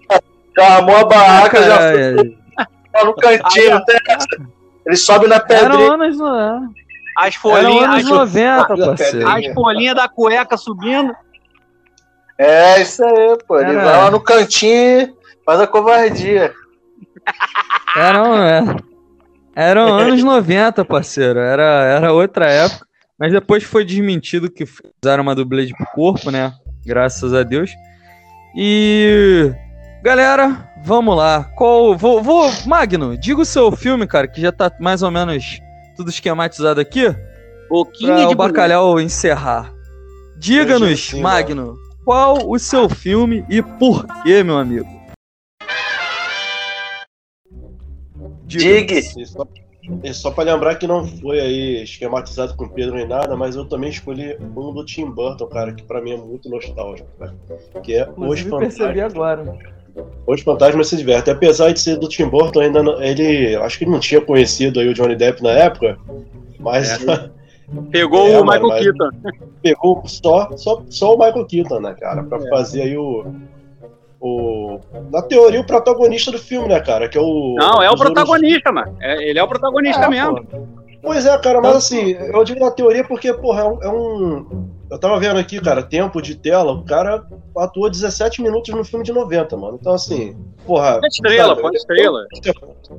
[0.56, 2.16] já armou a barraca, já Cara,
[2.92, 4.26] foi no cantinho, não tem essa.
[4.90, 5.92] Ele sobe na Eram pedrinha.
[5.94, 6.68] anos, não
[7.16, 9.28] As Eram folhinhas, anos as, 90, parceiro.
[9.28, 11.14] as folhinhas da cueca subindo.
[12.36, 13.58] É isso aí, pô.
[13.60, 16.52] Ele Era- vai lá no cantinho e faz a covardia.
[17.96, 18.62] Eram, é.
[19.54, 21.38] Eram anos 90, parceiro.
[21.38, 22.86] Era, era outra época.
[23.18, 26.52] Mas depois foi desmentido que fizeram uma dublê de corpo, né?
[26.84, 27.70] Graças a Deus.
[28.56, 29.52] E.
[30.02, 31.44] Galera, vamos lá.
[31.56, 31.96] Qual.
[31.96, 32.50] Vou, vou.
[32.66, 35.60] Magno, diga o seu filme, cara, que já tá mais ou menos
[35.94, 37.14] tudo esquematizado aqui.
[37.68, 39.72] Boquinha Pra de o bacalhau encerrar.
[40.38, 44.88] Diga-nos, Eu digo sim, Magno, qual o seu filme e por quê, meu amigo?
[48.46, 48.92] Dig.
[49.16, 49.46] E só,
[50.02, 53.66] e só pra lembrar que não foi aí esquematizado com Pedro nem nada, mas eu
[53.66, 57.34] também escolhi um do Tim Burton, cara, que pra mim é muito nostálgico, cara.
[57.82, 58.76] Que é Os Inclusive Fantasmas.
[58.78, 59.79] percebi agora.
[60.26, 61.34] Os Fantasmas se divertem.
[61.34, 63.56] Apesar de ser do Tim Burton, ainda não- ele.
[63.56, 65.98] Acho que ele não tinha conhecido aí o Johnny Depp na época,
[66.58, 66.88] mas
[67.92, 69.10] Pegou É, o Michael mas- Keaton.
[69.62, 73.24] pegou só, só, só o Michael Keaton, né, cara, pra fazer aí o.
[74.22, 74.78] O,
[75.10, 77.08] na teoria, o protagonista do filme, né, cara?
[77.08, 77.54] Que é o.
[77.58, 78.94] Não, é o protagonista, mano.
[79.00, 80.44] É- ele é o protagonista É, mesmo.
[80.44, 80.58] pô.
[81.00, 84.68] Pois é, cara, mas assim, eu digo na teoria porque, porra, é um, é um-
[84.90, 87.24] Eu tava vendo aqui, cara, tempo de tela, o cara
[87.56, 89.78] atuou 17 minutos no filme de 90, mano.
[89.80, 90.94] Então, assim, porra.
[90.94, 92.26] Pode estrela, sabe, pode estrela.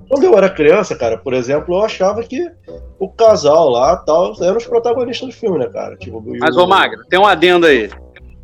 [0.07, 2.49] Quando eu era criança, cara, por exemplo, eu achava que
[2.97, 5.97] o casal lá tal eram os protagonistas do filme, né, cara?
[5.97, 7.89] Tipo, Mas, o- ô Magno, tem um adendo aí.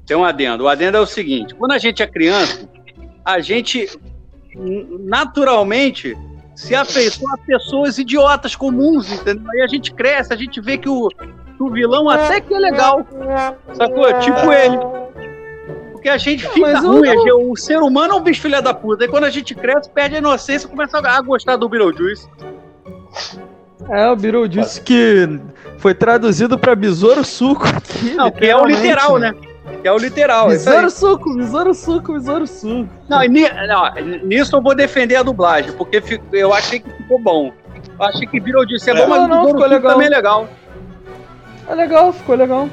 [0.06, 0.66] Tem um adendo.
[0.66, 2.68] O adendo é o seguinte: quando a gente é criança,
[3.24, 3.90] a gente
[5.06, 6.18] naturalmente
[6.56, 9.50] se afeiçoa a pessoas idiotas comuns, entendeu?
[9.52, 11.08] Aí a gente cresce, a gente vê que o,
[11.64, 13.06] o vilão até que é legal.
[13.74, 14.14] Sacou?
[14.20, 14.78] Tipo ele.
[15.92, 18.62] Porque a gente fica ruim, não- a gente- o ser humano é um bicho filha
[18.62, 19.04] da puta.
[19.04, 22.28] Aí quando a gente cresce, perde a inocência e começa a gostar do Beetlejuice.
[23.90, 25.40] É, o Beetlejuice que
[25.78, 27.66] foi traduzido pra Besouro Suco.
[27.68, 29.34] aqui, Não, que é o literal, né?
[29.82, 30.46] Que é o literal.
[30.46, 30.52] aí.
[30.52, 32.88] Besouro Suco, Besouro Suco, Besouro Suco.
[33.10, 33.94] Não, e não,
[34.24, 37.52] nisso eu vou defender a dublagem, porque eu achei que ficou bom.
[38.00, 39.08] Eu achei que virou disso é bom, É.
[39.08, 39.92] mas Não, não, o ficou legal.
[39.94, 40.48] também é legal.
[41.68, 42.70] É legal, ficou legal.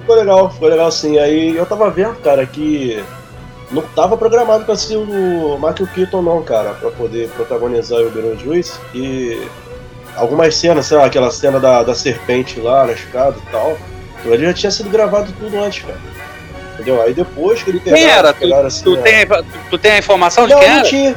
[0.00, 1.18] Ficou legal, ficou legal sim.
[1.18, 3.02] Aí eu tava vendo, cara, que
[3.70, 8.78] não tava programado pra ser o Michael Keaton, não, cara, pra poder protagonizar o Beetlejuice.
[8.94, 9.40] E
[10.16, 13.76] algumas cenas, sei lá, aquela cena da, da serpente lá na escada e tal,
[14.18, 15.98] aquilo ali já tinha sido gravado tudo antes, cara.
[16.74, 17.00] Entendeu?
[17.02, 18.32] Aí depois que ele Quem pegaram- era?
[18.34, 20.76] Tu, pegaram, assim, tu a- tem, tu, tu tem a informação de não, quem não
[20.78, 20.88] era?
[20.88, 21.16] tinha.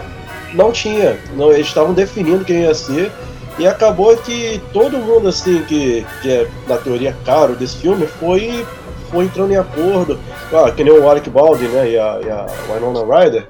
[0.54, 1.18] Não tinha.
[1.36, 3.12] Não, eles estavam definindo quem ia ser.
[3.60, 8.66] E acabou que todo mundo, assim, que, que é, na teoria, caro desse filme, foi,
[9.12, 10.18] foi entrando em acordo.
[10.54, 13.48] Ah, que nem o Alec Baldwin, né, e a, e a Winona Ryder.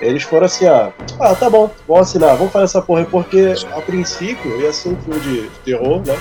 [0.00, 3.80] Eles foram assim, ah, ah, tá bom, vamos assinar, vamos fazer essa porra porque a
[3.80, 6.18] princípio ia ser um filme de terror, né?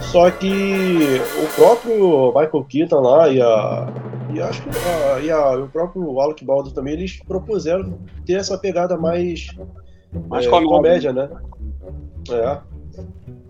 [0.00, 3.86] Só que o próprio Michael Keaton lá e a.
[4.32, 8.56] E acho que a, e a- o próprio Alec Baldwin também, eles propuseram ter essa
[8.58, 9.48] pegada mais.
[10.28, 11.28] Mais é, comédia, né?
[12.30, 12.58] É.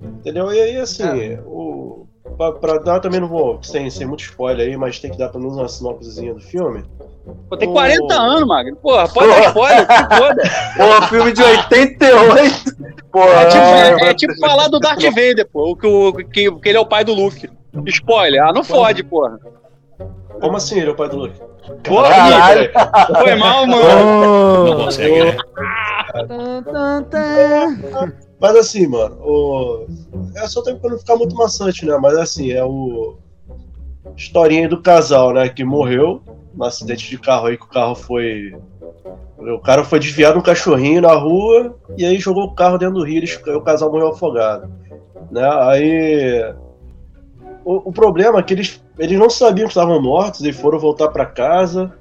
[0.02, 0.52] Entendeu?
[0.52, 2.06] E aí, assim, o.
[2.36, 5.28] Pra, pra dar também não vou, sem, sem muito spoiler aí, mas tem que dar
[5.30, 6.84] pelo menos uma sinopsezinha do filme.
[7.48, 8.76] Pô, tem o- 40 anos, Magno.
[8.76, 10.42] Porra, pode dar spoiler, foda.
[10.76, 12.76] Pô, filme de 88.
[13.10, 15.74] Pô, É tipo, é, é- é tipo falar do Darth Vader, pô.
[15.74, 17.48] Que, o- que, que ele é o pai do Luke.
[17.86, 18.42] Spoiler.
[18.44, 19.40] Ah, não fode, porra.
[20.40, 21.40] Como assim ele é o pai do Luke?
[21.82, 22.70] Porra, Caralho.
[23.18, 24.70] foi mal, mano.
[24.70, 24.84] Oh.
[24.84, 25.36] consegue, né?
[28.40, 29.86] Mas assim, mano, o...
[30.36, 31.96] é só tempo pra não ficar muito maçante, né?
[32.00, 33.16] Mas assim, é o.
[34.16, 35.48] Historinha do casal, né?
[35.48, 36.22] Que morreu
[36.54, 38.56] num acidente de carro aí que o carro foi.
[39.38, 43.04] O cara foi desviado um cachorrinho na rua e aí jogou o carro dentro do
[43.04, 44.68] rio e o casal morreu afogado.
[45.30, 45.48] Né?
[45.62, 46.54] Aí.
[47.64, 51.08] O, o problema é que eles, eles não sabiam que estavam mortos e foram voltar
[51.08, 51.92] pra casa.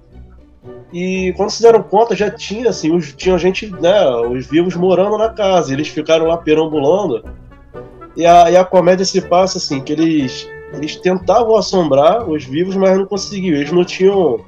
[0.91, 5.17] E quando se deram conta, já tinha, assim, os, tinha gente, né, os vivos morando
[5.17, 5.73] na casa.
[5.73, 7.25] Eles ficaram lá perambulando.
[8.15, 12.75] E a, e a comédia se passa assim, que eles, eles tentavam assombrar os vivos,
[12.75, 13.55] mas não conseguiam.
[13.55, 14.39] Eles não tinham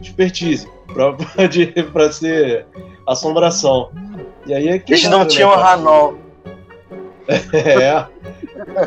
[0.00, 1.12] expertise pra,
[1.48, 2.66] de, pra ser
[3.06, 3.90] assombração.
[4.46, 5.62] E aí é que Eles não né, tinham cara?
[5.62, 6.18] Ranol.
[7.54, 8.04] É.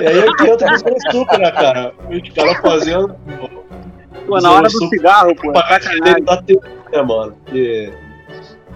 [0.01, 1.93] E aí é que entra no Suco, né, cara?
[2.09, 3.15] Os caras fazendo.
[4.27, 5.51] Pô, na hora do cigarro, pô.
[5.51, 6.59] Pra dele da TV,
[6.91, 7.35] né, mano?
[7.45, 7.93] Porque.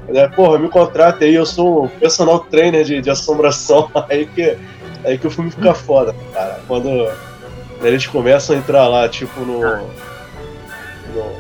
[0.07, 3.91] Né, porra, me contrata aí, eu sou um personal trainer de, de assombração.
[4.09, 4.57] Aí que,
[5.05, 6.59] aí que o filme fica foda, cara.
[6.67, 7.07] Quando
[7.83, 9.59] eles começam a entrar lá, tipo, no.
[9.59, 10.09] no-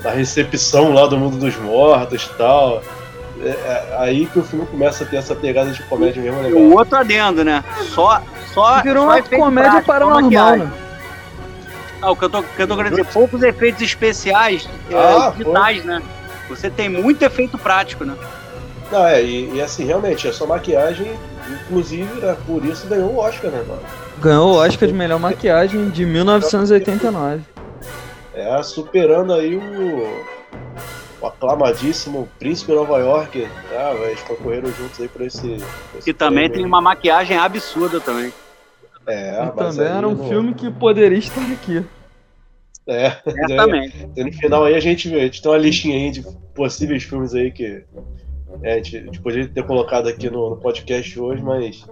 [0.03, 2.81] na recepção lá do mundo dos mortos e tal.
[3.41, 6.43] É, é aí que o filme começa a ter essa pegada de comédia mesmo E
[6.43, 6.59] legal.
[6.61, 7.63] o outro adendo, né?
[7.93, 8.21] Só.
[8.53, 10.65] só Virou só uma comédia prático, só paranormal, maquiagem.
[10.65, 10.71] né?
[12.01, 14.95] Ah, o que eu tô, o que eu tô querendo dizer, poucos efeitos especiais é,
[14.95, 16.01] Ah, digitais, né?
[16.47, 18.15] Você tem muito efeito prático, né?
[18.91, 21.11] Não, é, e, e assim, realmente, a sua maquiagem,
[21.47, 23.81] inclusive, né, por isso ganhou o Oscar, né, mano?
[24.19, 27.41] Ganhou o Oscar de melhor maquiagem de 1989.
[28.33, 30.23] É, superando aí o,
[31.21, 33.47] o aclamadíssimo Príncipe Nova York.
[33.71, 35.41] Ah, eles concorreram juntos aí por esse.
[35.91, 38.33] por esse Que também tem uma maquiagem absurda também.
[39.09, 41.83] É, E mas também era um no- filme que poderia estar aqui.
[42.87, 43.11] É,
[43.47, 44.09] Certamente.
[44.15, 46.23] e no final aí a gente, a gente tem uma listinha aí de
[46.55, 47.83] possíveis filmes aí que
[48.63, 51.85] é, a, gente, a gente poderia ter colocado aqui no, no podcast hoje, mas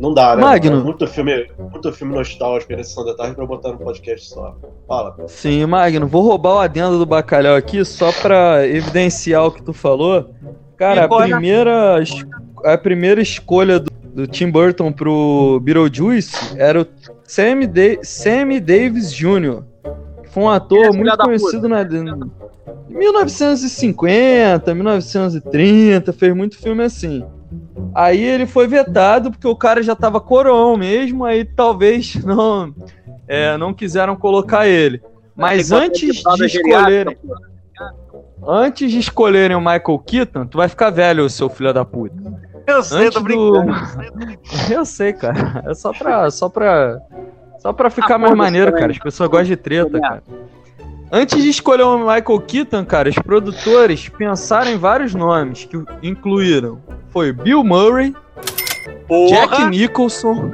[0.00, 0.42] não dá, né?
[0.42, 0.84] Magno.
[0.84, 4.56] Muito filme, muito filme nostálgico nessa sessão da tarde pra botar no podcast só.
[4.86, 5.16] Fala.
[5.28, 9.72] Sim, Magno, vou roubar o adendo do bacalhau aqui só pra evidenciar o que tu
[9.72, 10.34] falou.
[10.76, 12.02] Cara, a primeira,
[12.64, 16.86] a primeira escolha do, do Tim Burton pro Beetlejuice era o
[17.22, 19.62] Sammy, Da- Sammy Davis Jr.,
[20.22, 27.26] que foi um ator Esse muito conhecido na, em 1950, 1930, fez muito filme assim.
[27.94, 32.74] Aí ele foi vetado porque o cara já tava coroão mesmo, aí talvez não,
[33.28, 35.02] é, não quiseram colocar ele.
[35.36, 37.36] Mas antes de escolherem, pô.
[38.50, 42.16] antes de escolherem o Michael Keaton, tu vai ficar velho, seu filho da puta.
[42.66, 43.24] Eu sei, tô do...
[43.24, 43.72] brincando.
[44.70, 45.62] Eu sei, cara.
[45.66, 46.98] É só pra, só pra,
[47.58, 48.90] só pra ficar Ah, mais maneiro, cara.
[48.90, 50.22] As pessoas gostam de treta, cara.
[51.10, 56.80] Antes de escolher o Michael Keaton, cara, os produtores pensaram em vários nomes que incluíram
[57.10, 58.14] foi Bill Murray,
[59.06, 60.52] Porra, Jack Nicholson,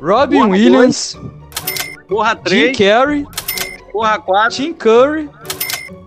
[0.00, 1.18] Robin Porra, Williams,
[2.06, 3.26] porra Jim 3, Carrey,
[3.90, 4.56] porra 4.
[4.56, 5.30] Tim Curry,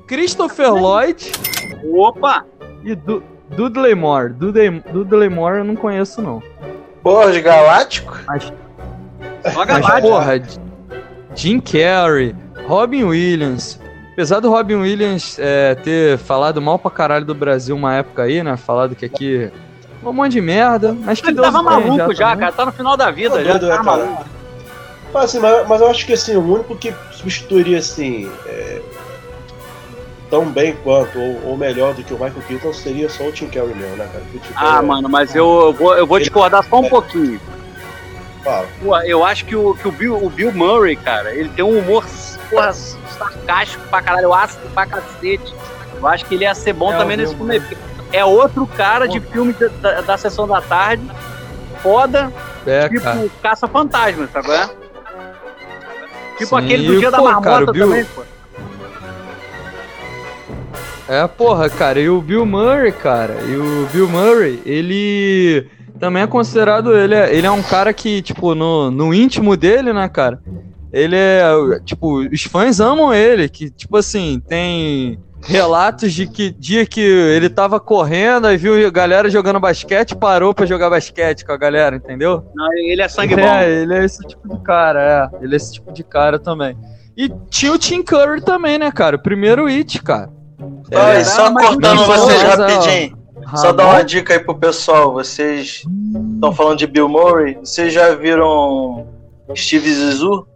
[0.06, 1.32] Christopher Lloyd
[1.92, 2.46] Opa!
[2.84, 3.24] e du
[3.56, 4.30] Dudley Moore.
[4.34, 6.42] Dudley, Dudley Moore eu não conheço, não.
[7.02, 8.18] Porra, de Galáctico?
[9.52, 10.42] Só Mas, porra,
[11.36, 12.36] Jim Carrey,
[12.68, 13.80] Robin Williams.
[14.14, 18.44] Apesar do Robin Williams é, ter falado mal pra caralho do Brasil uma época aí,
[18.44, 18.56] né?
[18.56, 19.52] Falado que aqui
[20.04, 22.40] é um monte de merda, mas que Ele Deus tava maluco já, também.
[22.40, 22.52] cara.
[22.52, 23.84] Tá no final da vida, Tá já doido, tá é, cara.
[23.84, 24.26] maluco.
[25.14, 28.30] Mas, assim, mas, mas eu acho que assim, o único que substituiria assim.
[28.46, 28.82] é,
[30.34, 33.46] tão bem quanto, ou, ou melhor do que o Michael Keaton seria só o Tim
[33.50, 34.24] Carrey mesmo, né, cara?
[34.32, 37.40] Tipo, Ah, é- mano, mas eu, eu vou, eu vou discordar só um pouquinho.
[38.44, 38.66] Fala.
[38.82, 41.78] Pô, eu acho que o, que o, Bill, o Bill Murray, cara, ele tem um
[41.78, 42.04] humor
[42.50, 45.54] porra, sarcástico pra caralho, ácido pra cacete.
[46.02, 47.62] Eu acho que ele ia ser bom É, também nesse filme.
[48.12, 51.04] É outro cara de filme da, da, da sessão da tarde,
[51.84, 52.34] foda,
[52.66, 53.30] É, tipo cara.
[53.44, 54.48] Caça-Fantasma, sabe?
[54.48, 54.70] qual é?
[56.40, 58.24] Tipo Sim, aquele do Dia da pô, Marmota cara, Bill- também, pô.
[61.08, 65.68] É, porra, cara, e o Bill Murray, cara, e o Bill Murray, ele
[66.00, 69.92] também é considerado, ele é, ele é um cara que, tipo, no, no íntimo dele,
[69.92, 70.40] né, cara,
[70.92, 71.44] ele é,
[71.84, 77.50] tipo, os fãs amam ele, que, tipo assim, tem relatos de que dia que ele
[77.50, 81.96] tava correndo, aí viu a galera jogando basquete, parou pra jogar basquete com a galera,
[81.96, 82.46] entendeu?
[82.56, 83.82] Não, ele é sangue É, bom.
[83.82, 85.44] ele é esse tipo de cara, é.
[85.44, 86.78] Ele é esse tipo de cara também.
[87.16, 89.18] E tinha o Tim Curry também, né, cara?
[89.18, 90.30] O primeiro It, cara.
[90.94, 93.18] Ah, É, e só cortando vocês mas, ó, rapidinho.
[93.56, 95.14] Só dar Ramon- uma dica aí pro pessoal.
[95.14, 95.84] Vocês
[96.34, 97.56] estão falando de Bill Murray.
[97.56, 99.08] Vocês já viram
[99.56, 100.48] Steve Zissou?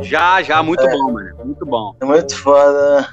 [0.00, 1.30] Já, já, muito bom, mano.
[1.44, 1.94] Muito bom.
[2.00, 3.06] É muito foda.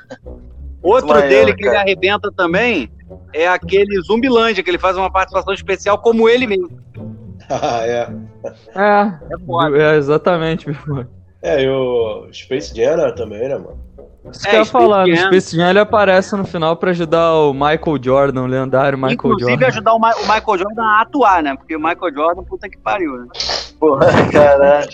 [0.81, 1.81] Outro Maior, dele que ele cara.
[1.81, 2.89] arrebenta também
[3.33, 6.69] é aquele Zumbilândia, que ele faz uma participação especial como ele mesmo.
[7.47, 8.09] Ah, é.
[8.75, 9.77] É, É foda.
[9.77, 11.05] é exatamente, meu irmão.
[11.43, 13.77] É, e o Space Jam né, também, né, mano?
[14.31, 15.17] Isso que É, eu ia falar, no.
[15.17, 19.51] Space Jam ele aparece no final pra ajudar o Michael Jordan, o lendário Michael Inclusive
[19.51, 19.67] Jordan.
[19.67, 21.55] ajudar o, Ma- o Michael Jordan a atuar, né?
[21.55, 23.27] Porque o Michael Jordan, puta que pariu, né?
[23.79, 24.87] Porra, caralho.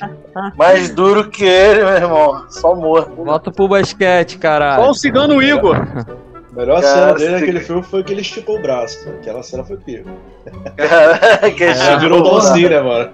[0.57, 2.45] Mais duro que ele, meu irmão.
[2.49, 3.23] Só morto.
[3.23, 4.83] Volta pro basquete, Só caralho.
[4.89, 5.75] o cigano Igor.
[5.75, 9.07] A melhor Cara, cena dele naquele filme foi que ele esticou o braço.
[9.09, 10.09] Aquela cena foi pico.
[10.75, 11.73] Caralho, que É.
[11.73, 12.23] Já virou o
[12.69, 13.09] né, mano?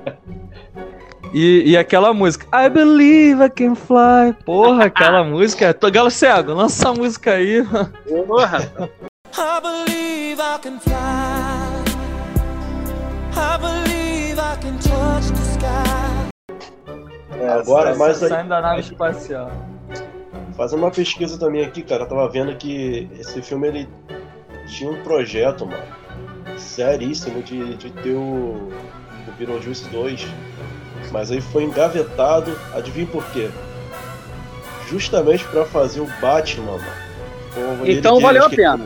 [1.34, 4.34] E, e aquela música, I believe I can fly.
[4.46, 5.74] Porra, aquela música.
[5.74, 7.64] Tô galo cego, lança essa música aí.
[8.28, 8.72] Porra.
[9.38, 10.94] I believe I can fly.
[13.36, 16.30] I believe I can touch the sky.
[17.50, 19.52] Agora, mas aí, Saindo da nave espacial.
[20.56, 23.90] fazendo uma pesquisa também aqui, cara, eu tava vendo que esse filme ele
[24.66, 25.84] tinha um projeto, mano,
[26.58, 28.70] seríssimo de, de ter o,
[29.28, 30.28] o Beetlejuice 2.
[31.12, 33.50] Mas aí foi engavetado, adivinha por quê?
[34.90, 37.86] Justamente pra fazer o Batman, mano.
[37.86, 38.86] Então quer- valeu a pena.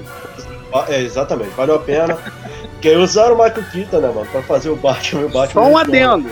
[0.87, 2.17] É, exatamente, valeu a pena.
[2.81, 5.61] que aí usaram o Michael Keaton, né, mano, pra fazer o Batman e o Batman.
[5.63, 5.81] Só um retorna.
[6.13, 6.29] adendo.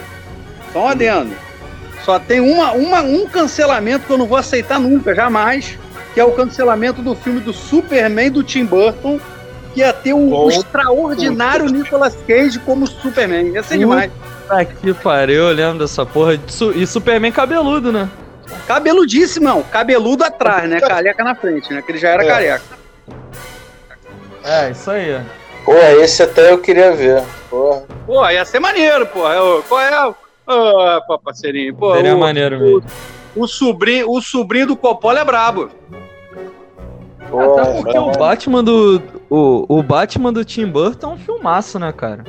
[0.73, 1.35] Só um adendo.
[2.05, 5.77] Só tem uma, uma, um cancelamento que eu não vou aceitar nunca, jamais.
[6.13, 9.19] Que é o cancelamento do filme do Superman do Tim Burton.
[9.73, 13.49] Que ia ter o, o extraordinário Nicolas Cage como Superman.
[13.53, 14.11] Ia ser demais.
[14.81, 16.39] Que pariu, eu lembro dessa porra.
[16.75, 18.09] E Superman cabeludo, né?
[18.67, 19.61] Cabeludíssimo, não.
[19.63, 20.79] Cabeludo atrás, né?
[20.79, 21.81] Careca na frente, né?
[21.83, 22.27] Que ele já era É.
[22.27, 22.61] careca.
[24.43, 25.19] É, isso aí.
[25.65, 27.23] Pô, esse até eu queria ver.
[27.49, 27.83] Porra.
[28.05, 29.27] Pô, ia ser maneiro, pô.
[29.31, 30.07] Eu- Qual é?
[30.07, 30.15] o-
[30.47, 31.75] Ô, pô, parceirinho.
[31.75, 32.83] Pô, Seria o, maneiro mesmo.
[33.35, 35.69] o, sobrinho, o sobrinho do Coppola é brabo.
[37.37, 39.01] Até porque o Batman do.
[39.29, 42.23] O, o Batman do Tim Burton é um filmaço, né, cara?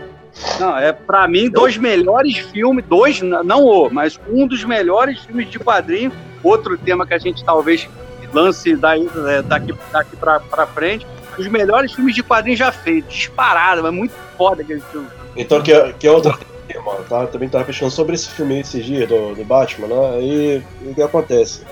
[0.58, 5.50] Não, é pra mim dois melhores filmes, dois, não o, mas um dos melhores filmes
[5.50, 6.12] de quadrinho.
[6.42, 7.88] Outro tema que a gente talvez
[8.32, 11.06] lance daí, é, daqui, daqui pra, pra frente.
[11.38, 15.06] Os melhores filmes de quadrinho já feitos, disparado, é muito foda aquele filme.
[15.36, 17.04] Então, que, é- que é outra coisa, mano.
[17.08, 20.20] Tá, também tava pesquisando sobre esse filme aí esses dias do, do Batman, né?
[20.20, 21.62] E, e o que acontece?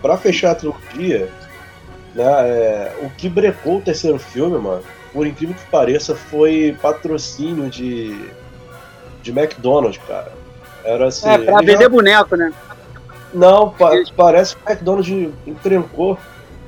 [0.00, 1.28] Pra fechar a trilogia,
[2.14, 2.24] né?
[2.48, 8.28] é, o que brecou o terceiro filme, mano, por incrível que pareça, foi patrocínio de,
[9.22, 10.32] de McDonald's, cara.
[10.84, 11.28] Era assim.
[11.28, 12.52] É, pra vender já- boneco, né?
[13.32, 16.16] Não, pa- parece que o McDonald's encrencou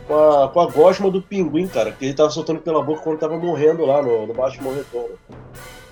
[0.09, 3.19] com a, com a gosma do pinguim, cara, que ele tava soltando pela boca quando
[3.19, 5.17] tava morrendo lá no, no Batman Retorno.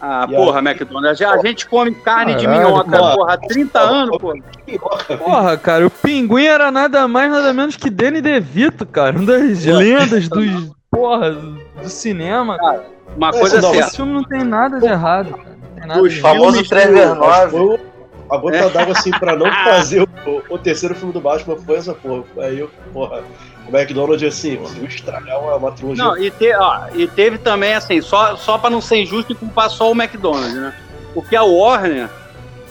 [0.01, 1.23] Ah, E porra, McDonald's.
[1.23, 3.15] A gente come carne de Caralho, minhoca, cara.
[3.17, 4.39] porra, há 30 anos, porra.
[5.19, 9.19] Porra, cara, o Pinguim era nada mais, nada menos que Danny DeVito, cara.
[9.19, 10.71] Um das lendas dos.
[10.91, 12.57] Porra, do cinema.
[13.17, 13.77] Uma É, coisa certa.
[13.79, 15.43] Esse filme não tem nada de errado, cara.
[15.49, 17.81] Não tem nada Os de O famoso filmes Trevor do- Mas 9.
[18.31, 21.93] A gota d'água, assim, pra não fazer o, o terceiro filme do Batman foi essa
[21.95, 22.25] porra.
[22.39, 23.23] Aí, eu, porra,
[23.69, 26.05] o McDonald's, assim, conseguiu estragar uma, uma trilogia.
[26.05, 29.35] Não, e, te- ó, e teve também, assim, só, só pra não ser injusto e
[29.35, 30.75] culpar só o McDonald's, né?
[31.13, 32.09] Porque a Warner,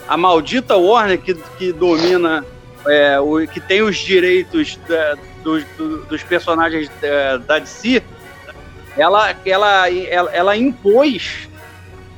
[0.08, 2.44] a maldita Warner que, que domina,
[2.86, 8.02] é, o, que tem os direitos da- dos, do- dos personagens da, da DC,
[8.96, 11.48] ela, ela, ela, ela impôs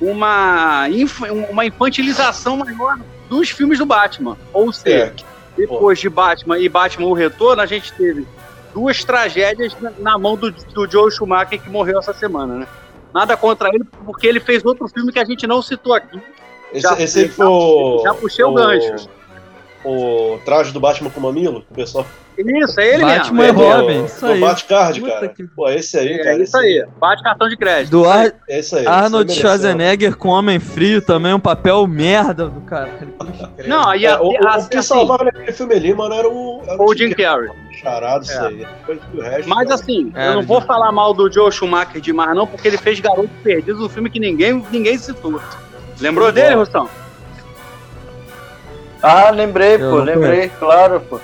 [0.01, 2.99] uma, inf- uma infantilização maior
[3.29, 4.37] dos filmes do Batman.
[4.53, 8.27] Ou seja, É, depois de Batman e Batman o Retorno, a gente teve
[8.75, 12.67] duas tragédias na- mão do, do Joe Schumacher que morreu essa semana, né?
[13.15, 16.21] Nada contra ele, porque ele fez outro filme que a gente não citou aqui,
[16.73, 18.01] Esse, Já- esse aí foi o.
[18.03, 19.09] já puxei o gancho.
[19.89, 22.05] O traje do Batman com mamilo, o pessoal.
[22.37, 23.63] Isso, é ele Batman mesmo.
[23.63, 24.41] e É, Robin, do- isso aí.
[24.41, 25.29] Batcard, Puta cara.
[25.29, 26.43] que- Pô, esse aí, É cara.
[26.43, 26.85] isso aí.
[26.99, 27.91] Bate cartão de crédito.
[27.93, 28.87] Do Ar- É isso aí.
[28.87, 29.43] Arnold isso aí.
[29.43, 33.15] Schwarzenegger com Homem Frio também, um papel merda do caralho.
[33.67, 36.15] Não, e É, a, o, o, a- o que assim, salvava naquele filme ali, mano,
[36.15, 36.63] era o.
[36.67, 37.49] Era o Jim Carrey.
[37.81, 38.47] Charado, isso É.
[38.49, 38.67] aí.
[39.23, 39.75] Resto, Mas cara.
[39.75, 42.99] assim, É, eu não vou falar mal do Joe Schumacher demais, não, porque ele fez
[43.01, 45.41] Garoto Perdido, um filme que ninguém, ninguém citou.
[46.01, 46.89] Lembrou dele, Rostão?
[49.07, 51.21] Ah, lembrei, Eu pô, lembrei, claro, pô.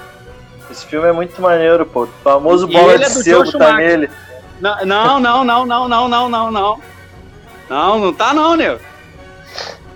[0.70, 2.04] Esse filme é muito maneiro, pô.
[2.04, 3.76] O famoso E bola ele de é do sebo tá Schumacher.
[3.76, 4.10] nele.
[4.60, 6.80] Não, não, não, não, não, não, não, não, não.
[7.68, 8.78] Não, não tá não, nego.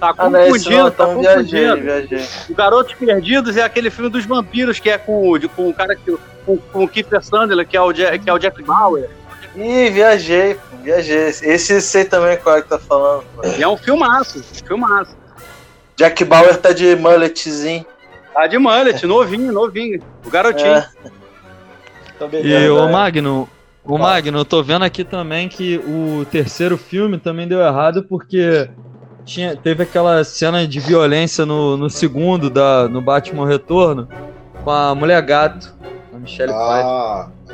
[0.01, 1.83] Tá Ah, não é esse confundindo, não, tá então viajei, confundindo.
[1.85, 2.29] viajei.
[2.51, 5.75] O Garotos Perdidos é aquele filme dos vampiros que é com, o- de- com o
[5.75, 6.19] cara que.
[6.45, 9.09] Com, com o Kiefer Sutherland, que é o, Jack, que é o Jack Bauer.
[9.57, 11.29] Ih, viajei, pô, viajei.
[11.29, 13.43] Esse eu sei também qual é que tá falando, pô.
[13.47, 15.17] E é um filmaço, filmaço.
[15.97, 17.85] Jack Bauer tá de mulletzinho.
[18.35, 20.03] Tá de mullet, novinho, novinho.
[20.25, 20.69] O garotinho.
[20.69, 20.89] É.
[22.45, 22.93] E o né?
[22.93, 23.49] Magno,
[23.83, 28.69] o Magno, eu tô vendo aqui também que o terceiro filme também deu errado porque
[29.25, 34.09] tinha, teve aquela cena de violência no, no segundo, da, no Batman Retorno,
[34.65, 35.75] com a mulher gato,
[36.15, 36.85] a Michelle Pfeiffer.
[36.85, 37.31] Ah.
[37.47, 37.53] Pô,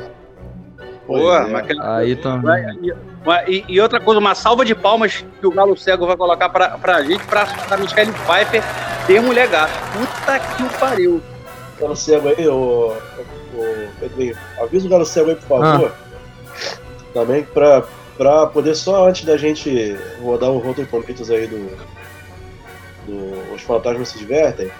[1.19, 1.75] Pois é.
[1.81, 2.79] Aí também.
[2.83, 6.49] E, e- e outra coisa, uma salva de palmas que o Galo Cego vai colocar
[6.49, 8.61] pra, pra gente, pra, pra Michelle Pfeiffer
[9.07, 9.71] ter mulher gato.
[9.93, 11.21] Puta que o pariu.
[11.79, 12.93] Galo cego aí, o,
[13.55, 15.91] o Pedrinho, avisa o galo cego aí, por favor.
[17.13, 17.83] Também pra,
[18.17, 21.77] pra poder só antes da gente rodar o Rotten Tomatoes aí do,
[23.07, 24.71] do Os Fantasmas Se Divertem,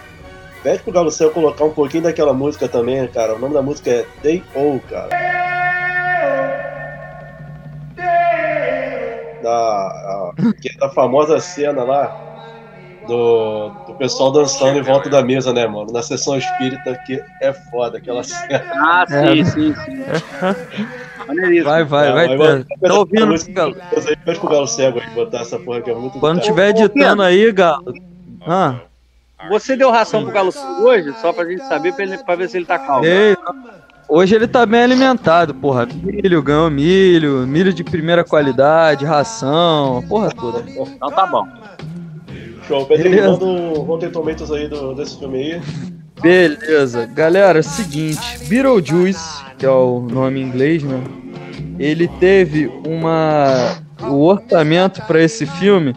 [0.63, 3.35] pede pro galo cego colocar um pouquinho daquela música também, cara.
[3.35, 5.09] O nome da música é Day O, cara.
[9.43, 10.31] Da, a,
[10.65, 12.11] é da famosa cena lá
[13.05, 15.91] do, do pessoal dançando em volta da mesa, né, mano?
[15.91, 18.63] Na sessão espírita, que é foda aquela cena.
[18.73, 19.43] Ah, sim, É.
[19.45, 20.05] sim, sim.
[21.27, 21.69] Maneiríssimo.
[21.69, 23.75] Vai, vai, É, vai vai- Tá ouvindo, música- Galo?
[24.25, 27.21] Pede pro Galo Cego aí botar essa porra que é muito Quando do tiver editando
[27.21, 27.93] aí, Galo.
[28.47, 28.75] Ah,
[29.49, 31.13] Você deu ração pro Galo hoje?
[31.19, 33.05] Só pra gente saber, pra, ele, pra ver se ele tá calmo.
[33.05, 33.35] ei,
[34.07, 35.85] hoje ele tá bem alimentado, porra.
[35.85, 40.63] Milho, ganhou milho, milho de primeira qualidade, ração, porra toda.
[40.69, 41.47] Então tá bom.
[42.67, 43.45] Show, Pedrinho, Beleza.
[43.45, 45.61] manda Rotten Tomatoes aí do, desse filme aí.
[46.21, 51.03] Beleza, galera, seguinte, Beetlejuice, que é o nome em inglês, né?
[51.77, 53.77] Ele teve uma.
[54.07, 55.93] O orçamento para esse filme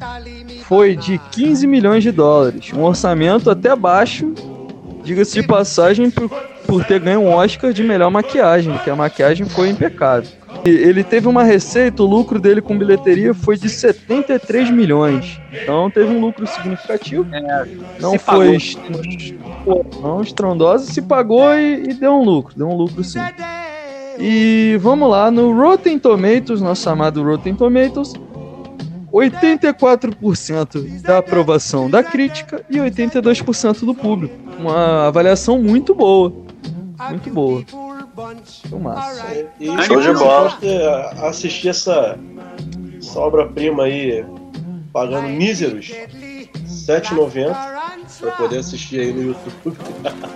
[0.64, 2.72] foi de 15 milhões de dólares.
[2.72, 4.32] Um orçamento até baixo,
[5.04, 6.28] diga-se de passagem, por,
[6.66, 10.28] por ter ganho um Oscar de melhor maquiagem, porque a maquiagem foi impecável.
[10.64, 15.40] E ele teve uma receita, o lucro dele com bilheteria foi de 73 milhões.
[15.52, 17.26] Então teve um lucro significativo.
[18.00, 18.58] Não se foi
[19.64, 19.86] pagou.
[20.02, 23.20] não estrondosa, se pagou e, e deu um lucro, deu um lucro sim.
[24.18, 28.14] E vamos lá, no Rotten Tomatoes, nosso amado Rotten Tomatoes,
[29.12, 34.34] 84% da aprovação da crítica e 82% do público.
[34.58, 36.45] Uma avaliação muito boa.
[37.10, 37.62] Muito boa.
[38.68, 39.22] Filmaço.
[39.60, 40.58] E Show de bola.
[41.28, 42.18] assistir essa,
[42.98, 44.24] essa obra-prima aí,
[44.92, 47.54] pagando míseros R$ 7,90
[48.20, 49.76] pra poder assistir aí no YouTube.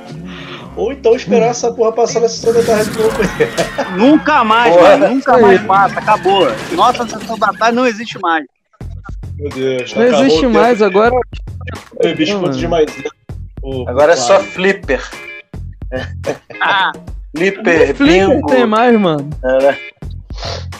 [0.76, 3.16] Ou então esperar essa porra passar na sessão da tarde de novo.
[3.98, 4.96] Nunca mais, Porra.
[4.98, 5.14] mano.
[5.14, 5.98] Nunca mais passa.
[5.98, 6.46] Acabou.
[6.72, 8.44] Nossa sessão da tarde não existe mais.
[9.36, 11.16] Meu Deus, Não existe mais tempo agora.
[12.02, 13.10] de biscoito de maisena.
[13.62, 15.02] O- Agora é só flipper.
[16.60, 16.92] Ah,
[17.36, 18.46] Flipper bingo.
[18.46, 19.28] tem mais, mano.
[19.42, 19.78] É, né?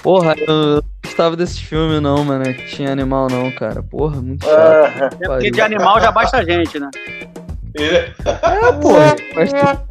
[0.03, 0.47] Porra, eu
[0.77, 2.45] não gostava desse filme não, mano.
[2.45, 3.83] Que tinha animal não, cara.
[3.83, 4.59] Porra, muito chato.
[4.59, 6.91] Ah, é porque de animal já basta a gente, né?
[7.77, 8.11] É.
[8.25, 9.17] É, porra.
[9.35, 9.87] Basta...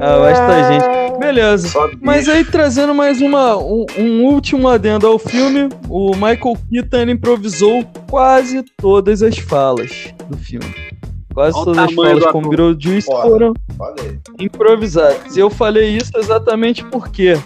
[0.00, 1.18] Ah, basta gente.
[1.18, 1.68] Beleza.
[2.00, 7.84] Mas aí trazendo mais uma, um, um último adendo ao filme, o Michael Keaton improvisou
[8.10, 10.87] quase todas as falas do filme.
[11.34, 12.42] Quase Olha o todas as falas com.
[12.42, 13.28] Beetlejuice Foda.
[13.28, 14.18] foram Falei.
[14.40, 15.36] improvisadas.
[15.36, 17.38] E eu falei isso exatamente porque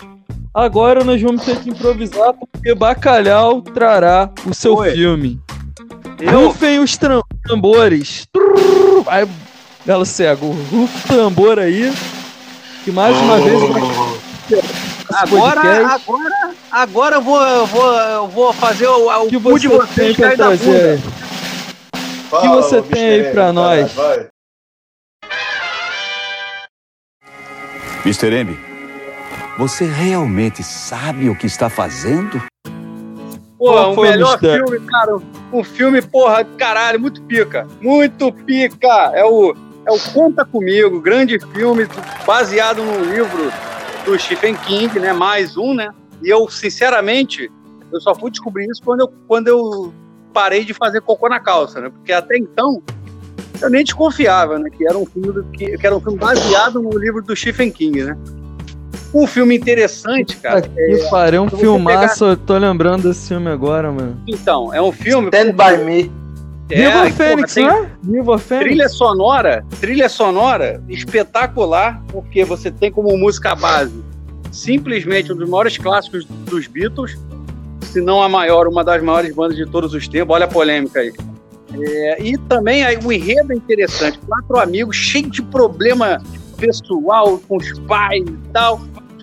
[0.54, 4.92] agora nós vamos ter que improvisar porque Bacalhau trará o seu Oi.
[4.92, 5.40] filme.
[6.20, 6.96] Eu, Rufem os
[7.48, 8.26] tambores.
[8.32, 9.28] Trrr, Vai,
[9.84, 11.92] Galo Cego, rufa o tambor aí.
[12.84, 13.62] Que mais uma vez
[14.50, 14.62] esse
[15.14, 19.58] agora, podcast agora, agora eu vou, eu vou, eu vou fazer o, o que cu
[19.58, 21.00] de você vocês tem pra cair da bunda.
[22.32, 23.92] Fala, você ô, tem aí bicho, pra nós?
[23.92, 24.28] Vai.
[28.06, 28.32] Mr.
[28.32, 28.58] M,
[29.58, 32.42] você realmente sabe o que está fazendo?
[33.58, 34.66] Porra, o foi o melhor mistério?
[34.66, 35.18] filme, cara.
[35.52, 37.68] Um filme, porra, caralho, muito pica.
[37.82, 39.12] Muito pica.
[39.12, 39.54] É o,
[39.86, 41.86] é o Conta Comigo, grande filme
[42.24, 43.52] baseado no livro
[44.06, 45.12] do Stephen King, né?
[45.12, 45.92] Mais um, né?
[46.22, 47.52] E eu, sinceramente,
[47.92, 49.92] eu só fui descobrir isso quando eu, quando eu
[50.32, 51.88] parei de fazer cocô na calça, né?
[51.90, 52.82] Porque até então
[53.60, 54.68] eu nem desconfiava, né?
[54.70, 57.70] Que era um filme, do- que, que era um filme baseado no livro do Stephen
[57.70, 58.16] King, né?
[59.14, 60.62] Um filme interessante, cara.
[60.62, 64.18] Que pariu, um filmaço, eu tô lembrando desse filme agora, mano.
[64.26, 65.28] Então, é um filme.
[65.28, 66.10] Stand by me.
[66.70, 67.90] É, Viva porra, Fênix, tem né?
[68.02, 68.66] Viva Fênix.
[68.68, 74.02] Trilha sonora, trilha sonora espetacular, porque você tem como música base
[74.50, 77.18] simplesmente um dos maiores clássicos dos Beatles,
[77.84, 80.34] se não a maior, uma das maiores bandas de todos os tempos.
[80.34, 81.12] Olha a polêmica aí.
[81.74, 84.18] É, e também aí, o enredo é interessante.
[84.26, 86.22] Quatro amigos cheios de problema
[86.58, 88.80] pessoal com os pais e tal.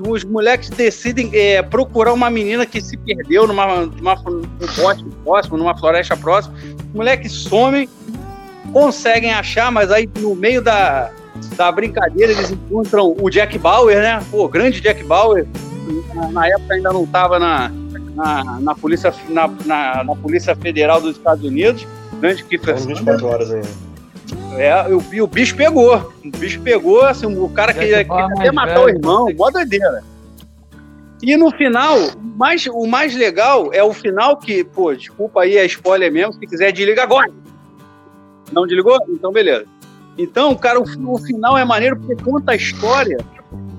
[0.07, 4.41] Os moleques decidem é, procurar uma menina que se perdeu numa, numa, num
[4.77, 6.55] bosque próximo, numa floresta próxima.
[6.55, 7.89] Os moleques somem,
[8.71, 11.11] conseguem achar, mas aí no meio da,
[11.57, 14.23] da brincadeira eles encontram o Jack Bauer, né?
[14.31, 15.45] Pô, grande Jack Bauer.
[16.15, 17.69] Na, na época ainda não estava na,
[18.19, 21.87] na, na, polícia, na, na, na Polícia Federal dos Estados Unidos.
[22.49, 23.23] Kiefer São Sutherland.
[23.23, 23.89] 24 horas ainda.
[24.57, 26.13] É, o, e o bicho pegou.
[26.23, 29.35] O bicho pegou, assim, o cara que queria Bauer até matar o velho, irmão, né?
[29.37, 30.03] mó doideira.
[31.21, 35.57] E no final, o mais, o mais legal é o final que, pô, desculpa aí,
[35.57, 37.31] é spoiler mesmo, se quiser desliga agora.
[38.51, 38.97] Não desligou?
[39.09, 39.65] Então beleza.
[40.17, 43.17] Então, cara, o, o final é maneiro porque conta a história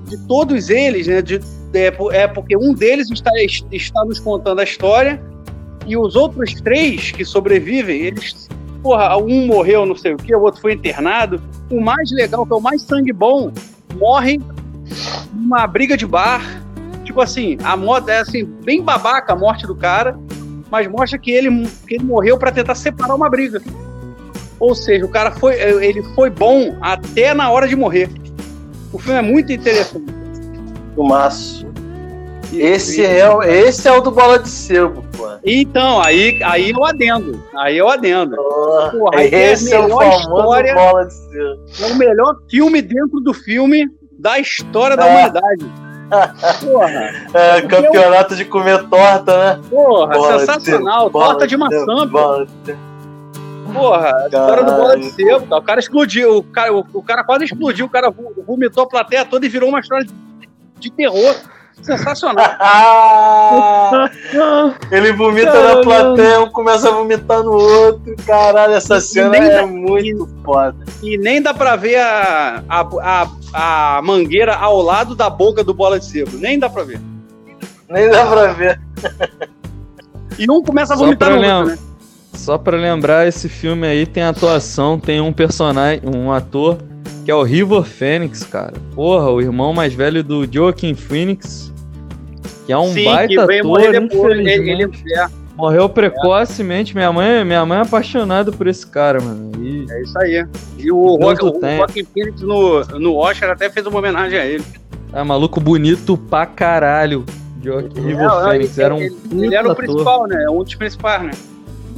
[0.04, 1.20] de todos eles, né?
[1.20, 1.40] De,
[1.74, 3.30] é, é porque um deles está,
[3.70, 5.22] está nos contando a história
[5.86, 8.48] e os outros três que sobrevivem, eles
[8.82, 11.40] porra, um morreu não sei o que, o outro foi internado.
[11.70, 13.52] O mais legal, que é o mais sangue bom,
[13.96, 14.40] morre
[15.32, 16.62] numa briga de bar.
[17.04, 20.18] Tipo assim, a moda é assim, bem babaca a morte do cara,
[20.70, 23.60] mas mostra que ele, que ele morreu para tentar separar uma briga.
[24.58, 28.08] Ou seja, o cara foi, ele foi bom até na hora de morrer.
[28.92, 30.19] O filme é muito interessante.
[30.94, 31.66] Fumaço.
[32.52, 35.28] Esse é, o- esse é o do Bola de Sebo, pô.
[35.44, 37.40] Então, aí, aí eu adendo.
[37.56, 38.34] Aí eu adendo.
[38.36, 40.74] Porra, aí é a esse é o melhor história.
[40.74, 41.60] Bola de Sebo.
[41.80, 43.86] É o melhor filme dentro do filme
[44.18, 45.10] da história da É.
[45.10, 45.66] humanidade.
[46.60, 46.90] Porra,
[47.32, 49.60] É, campeonato de comer torta, né?
[49.70, 51.08] porra, Bola de sensacional.
[51.08, 52.06] Bola Torta de maçã, Sebo, pô.
[52.08, 52.76] bola de.
[53.72, 55.56] Porra, a história do bola de sebo.
[55.56, 58.88] O cara explodiu, o cara, o, o cara quase explodiu, o cara vo- vomitou a
[58.88, 60.12] plateia toda e virou uma história de,
[60.80, 61.34] de terror.
[61.82, 62.44] Sensacional.
[64.92, 68.14] Ele vomita na plateia, um começa a vomitar no outro.
[68.26, 70.76] Caralho, essa E cena é dá- muito foda.
[71.02, 75.72] E nem dá pra ver a, a, a, a mangueira ao lado da boca do
[75.72, 76.36] bola de sebo.
[76.36, 77.00] Nem dá pra ver.
[77.88, 78.78] Nem dá pra ver.
[80.38, 81.78] E um começa a Só vomitar no outro, né?
[82.34, 86.78] Só pra lembrar, esse filme aí tem atuação, tem um personagem, um ator,
[87.24, 88.74] que é o River Phoenix, cara.
[88.94, 91.72] Porra, o irmão mais velho do Joaquin Phoenix,
[92.66, 93.84] que é um Sim, baita ator, depois.
[93.84, 95.02] Ele, infelizmente.
[95.06, 95.26] ele- é,
[95.56, 96.94] Morreu precocemente.
[96.94, 99.52] Minha mãe, minha mãe é apaixonada por esse cara, mano.
[99.62, 100.46] E é isso aí.
[100.78, 101.76] E o, Rock, o tempo.
[101.78, 104.64] Joaquin Phoenix no, no Oscar até fez uma homenagem a ele.
[105.12, 107.26] é maluco bonito pra caralho.
[107.62, 109.84] Joaquin River Não, Phoenix ele- era um ele, ele era o ator.
[109.84, 110.46] principal, né?
[110.50, 111.30] Um dos principais, né?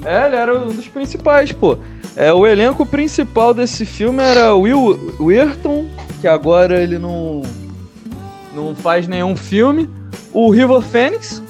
[0.04, 1.78] É, ele era um dos principais, pô.
[2.16, 5.88] É, o elenco principal desse filme era Will Wheaton,
[6.20, 7.42] que agora ele não
[8.54, 9.88] não faz nenhum filme.
[10.32, 11.42] O River Phoenix,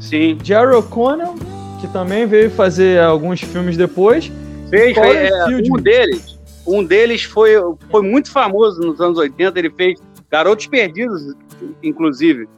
[0.00, 0.36] Sim.
[0.42, 1.34] Jerry O'Connell,
[1.80, 4.30] que também veio fazer alguns filmes depois.
[4.68, 6.38] Fez, é, um deles.
[6.66, 7.52] Um deles foi,
[7.90, 9.58] foi muito famoso nos anos 80.
[9.58, 10.00] Ele fez
[10.30, 11.34] Garotos Perdidos,
[11.82, 12.48] inclusive.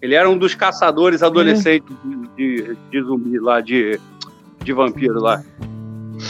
[0.00, 1.94] Ele era um dos caçadores adolescentes
[2.36, 3.98] de, de, de zumbi lá, de,
[4.62, 5.42] de vampiro lá.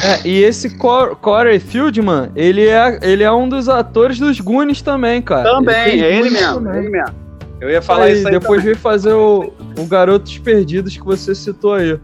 [0.03, 4.83] É, e esse Cor Corey Feldman, ele é, ele é um dos atores dos Goonies
[4.83, 5.49] também, cara.
[5.51, 6.73] Também, fez é ele mesmo, também.
[6.73, 7.15] é ele mesmo.
[7.61, 8.75] Eu ia falar Aí, isso aí depois também.
[8.75, 11.99] veio fazer o, o Garotos Perdidos que você citou aí.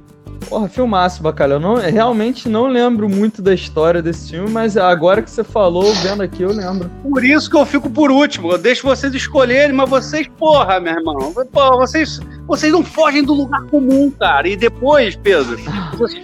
[0.48, 1.60] Porra, filmaço, Bacalhau.
[1.60, 6.22] Não, realmente não lembro muito da história desse filme, mas agora que você falou, vendo
[6.22, 6.90] aqui, eu lembro.
[7.02, 8.50] Por isso que eu fico por último.
[8.52, 11.34] Eu deixo vocês escolherem, mas vocês, porra, meu irmão.
[11.52, 14.48] Porra, vocês, vocês não fogem do lugar comum, cara.
[14.48, 15.58] E depois, Pedro,
[15.98, 16.20] você,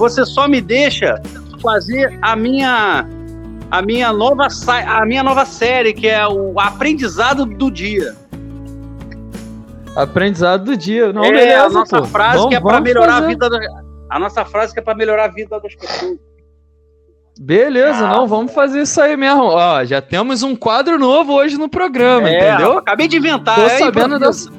[0.00, 1.20] você só me deixa
[1.60, 3.06] fazer a minha
[3.70, 4.48] a minha nova
[4.86, 8.16] a minha nova série, que é o aprendizado do dia.
[9.94, 11.12] Aprendizado do dia.
[11.12, 12.06] Não, é beleza, a nossa pô.
[12.06, 13.24] frase Vamos- que é para melhorar fazer.
[13.24, 13.58] a vida da,
[14.08, 16.18] a nossa frase que é para melhorar a vida das pessoas.
[17.38, 19.42] Beleza, não, vamos fazer isso aí mesmo.
[19.44, 22.78] Ó, já temos um quadro novo hoje no programa, É, entendeu?
[22.78, 23.56] Acabei de inventar.
[23.56, 24.50] Tô é sabendo dessa.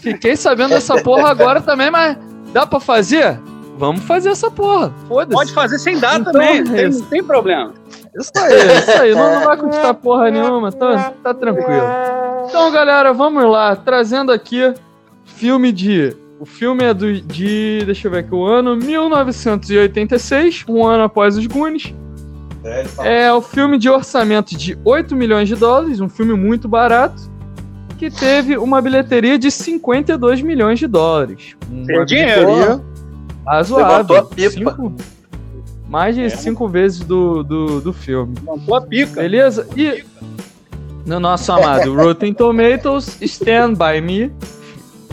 [0.00, 2.16] Fiquei sabendo dessa porra agora também, mas
[2.52, 3.38] Dá pra fazer?
[3.78, 4.92] Vamos fazer essa porra.
[5.06, 5.32] Foda-se.
[5.32, 7.72] Pode fazer sem dar Então, também, é não tem, tem problema.
[8.18, 9.14] Isso aí, isso aí.
[9.14, 11.86] Não, não vai custar porra nenhuma, tá, tá tranquilo.
[12.48, 13.76] Então, galera, vamos lá.
[13.76, 14.74] Trazendo aqui
[15.24, 16.16] filme de.
[16.40, 17.82] O filme é do, de.
[17.84, 21.94] Deixa eu ver aqui, o ano 1986, um ano após os Goonies.
[22.64, 27.30] É, É o filme de orçamento de 8 milhões de dólares, um filme muito barato,
[27.96, 31.56] que teve uma bilheteria de 52 milhões de dólares.
[31.70, 32.84] Uma Sem dinheiro.
[33.48, 33.88] Razoável.
[33.88, 34.50] Levantou a pipa.
[34.50, 34.92] Cinco-
[35.88, 36.28] mais de É.
[36.28, 38.34] cinco vezes do, do, do filme.
[38.42, 39.20] Montou a pica.
[39.22, 39.66] Beleza?
[39.76, 40.04] E
[41.06, 44.30] no nosso amado Rotten Tomatoes, Stand By Me,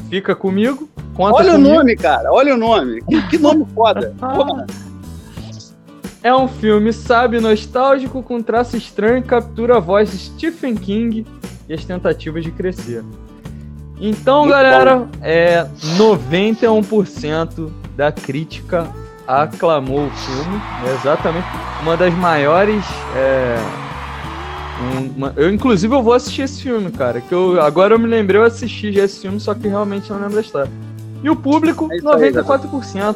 [0.09, 1.73] fica comigo, conta Olha o comigo.
[1.75, 2.31] nome, cara.
[2.33, 3.01] Olha o nome.
[3.03, 4.13] Que, que nome foda.
[4.21, 4.65] Ah.
[6.21, 11.25] É um filme sábio nostálgico com traço estranho que captura a voz de Stephen King
[11.69, 13.03] e as tentativas de crescer.
[14.01, 15.65] Então, Muito galera, é
[15.97, 18.87] 91% da crítica
[19.27, 20.61] aclamou o filme.
[20.87, 21.47] É exatamente
[21.81, 22.83] uma das maiores.
[23.15, 23.57] é,
[24.81, 27.21] um- uma- eu, inclusive, eu vou assistir esse filme, cara.
[27.21, 30.19] Que eu, agora eu me lembrei, eu assisti já esse filme, só que realmente não
[30.19, 30.69] lembro da história.
[31.23, 33.15] E o público, É isso aí, 94%.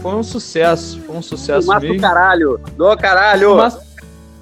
[0.00, 0.98] Foi um sucesso.
[1.06, 2.00] Foi um sucesso do mesmo.
[2.00, 2.58] caralho.
[2.76, 3.56] Do caralho.
[3.56, 3.78] Mas,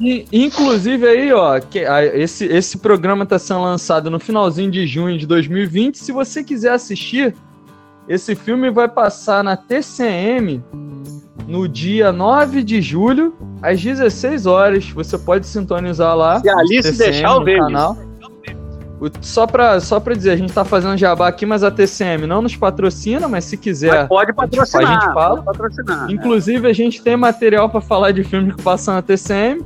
[0.00, 4.86] e, inclusive aí, ó, que, a- esse, esse programa tá sendo lançado no finalzinho de
[4.86, 5.98] junho de 2020.
[5.98, 7.34] Se você quiser assistir,
[8.08, 10.62] esse filme vai passar na TCM
[11.46, 14.88] no dia 9 de julho, às 16 horas.
[14.90, 16.40] Você pode sintonizar lá.
[16.40, 17.58] Se a Alice TCM deixar, vejo.
[17.62, 17.96] canal.
[19.00, 22.24] O- só, pra, só pra dizer, a gente tá fazendo jabá aqui, mas a TCM
[22.26, 23.92] não nos patrocina, mas se quiser.
[23.92, 24.88] Mas pode patrocinar.
[24.88, 25.42] a gente fala.
[25.42, 26.10] Pode patrocinar.
[26.10, 29.60] Inclusive, a gente tem material pra falar de filmes que passam na TCM.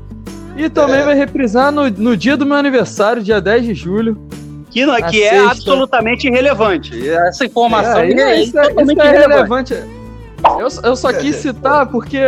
[0.57, 1.05] E também É.
[1.05, 4.17] vai reprisar no, no dia do meu aniversário, dia 10 de julho.
[4.77, 7.09] Que, não- que é absolutamente irrelevante.
[7.09, 9.75] Essa informação É, é, isso, isso é, totalmente isso é irrelevante.
[9.75, 9.97] relevante.
[10.85, 12.19] Eu, eu só quis citar porque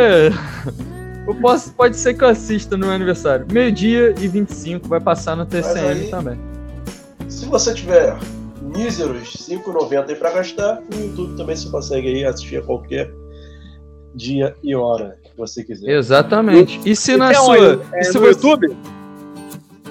[1.26, 3.44] eu posso, pode ser que eu assista no meu aniversário.
[3.52, 6.38] Meio-dia e 25 vai passar no TCM aí- também.
[7.28, 8.16] Se você tiver
[8.62, 13.10] míseros 5,90 aí pra gastar, no YouTube também você consegue aí assistir a qualquer
[14.14, 15.90] dia e hora que você quiser.
[15.90, 16.80] Exatamente.
[16.86, 17.82] E se na Então, sua.
[17.92, 18.76] é e se no você- YouTube?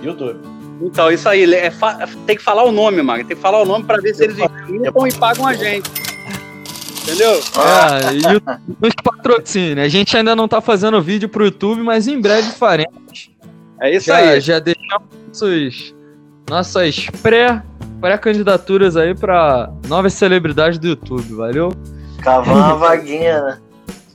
[0.02, 0.40] YouTube.
[0.82, 1.72] Então, isso aí, é
[2.26, 3.24] tem que falar o nome, Mag.
[3.24, 5.90] Tem que falar o nome pra ver se eles escutam e pagam a gente.
[7.04, 7.32] Entendeu?
[7.32, 8.22] É, e
[8.82, 9.86] nos patrocínios.
[9.86, 13.30] A gente ainda não tá fazendo vídeo pro YouTube, mas em breve faremos.
[13.82, 14.42] É isso já, aí.
[14.42, 15.96] já deixamos nossos-
[16.50, 17.62] nossas pré,
[18.02, 21.72] pré-candidaturas aí pra novas celebridades do YouTube, valeu?
[22.22, 23.58] Cavar uma vaguinha, né?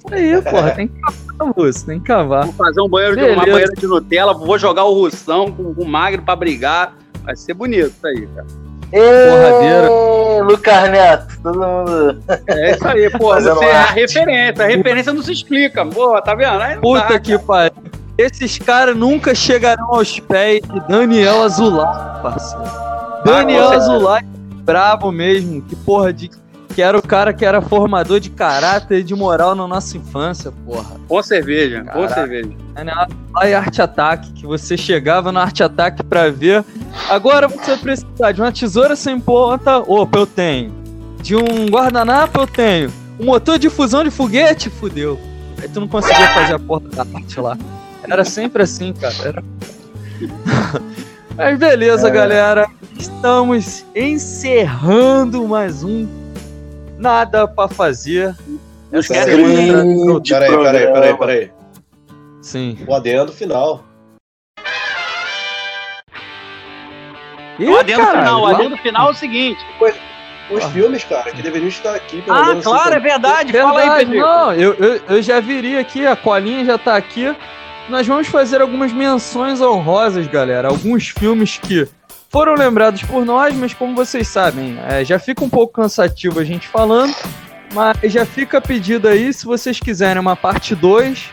[0.05, 2.44] Isso aí, porra, tem que cavar, moço, tem que cavar.
[2.44, 3.53] Vou fazer um banheiro de, uma Beleza.
[3.53, 6.94] banheira de Nutella, vou jogar o Russão com o Magro pra brigar.
[7.22, 8.46] Vai ser bonito isso aí, cara.
[8.92, 9.88] Porradeira.
[9.88, 12.22] Ê, Lucas Neto, todo mundo.
[12.48, 13.09] É isso aí.
[13.18, 14.64] Fazendo Você é a referência.
[14.64, 15.86] A referência não se explica.
[15.86, 16.61] Pô, tá vendo?
[16.61, 17.72] Aí Puta dá, que pariu.
[18.18, 22.64] Esses caras nunca chegarão aos pés de Daniel Azular, parceiro.
[23.24, 23.92] Daniel com certeza.
[23.92, 24.24] Azular,
[24.62, 26.30] brabo mesmo, que porra de.
[26.74, 30.52] Que era o cara que era formador de caráter e de moral na nossa infância,
[30.64, 30.96] porra.
[31.06, 32.14] Com cerveja, Caraca.
[32.14, 32.50] cerveja.
[33.34, 36.64] Lá e Arte Ataque, que você chegava no Arte Ataque pra ver.
[37.10, 40.72] Agora você precisa de uma tesoura sem ponta, opa, eu tenho.
[41.20, 42.92] De um guardanapo, eu tenho.
[43.20, 45.20] Um motor de fusão de foguete, fudeu.
[45.60, 47.56] Aí tu não conseguia fazer a porta da arte lá.
[48.08, 49.14] Era sempre assim, cara.
[49.22, 49.44] Era...
[51.36, 52.66] Mas beleza, galera.
[52.98, 56.21] Estamos encerrando mais um
[57.03, 58.34] Nada pra fazer.
[58.92, 61.50] Essa semana- Peraí, peraí, peraí, peraí.
[62.40, 62.78] Sim.
[62.86, 63.82] O adendo final.
[67.59, 69.59] Ih, o adendo caralho, final, o adendo final é o seguinte.
[70.50, 70.68] Os Ah.
[70.70, 72.20] filmes, cara, que deveriam estar aqui.
[72.22, 73.53] pelo Ah, menos, claro, é assim, verdade.
[73.53, 74.20] Fala aí, Pedro.
[74.20, 77.34] não, eu, eu, eu já viria aqui, a colinha já tá aqui.
[77.88, 80.68] Nós vamos fazer algumas menções honrosas, galera.
[80.68, 81.88] Alguns filmes que
[82.32, 86.44] foram lembrados por nós, mas como vocês sabem, é, já fica um pouco cansativo a
[86.44, 87.14] gente falando.
[87.74, 91.30] Mas já fica pedido aí, se vocês quiserem uma parte 2.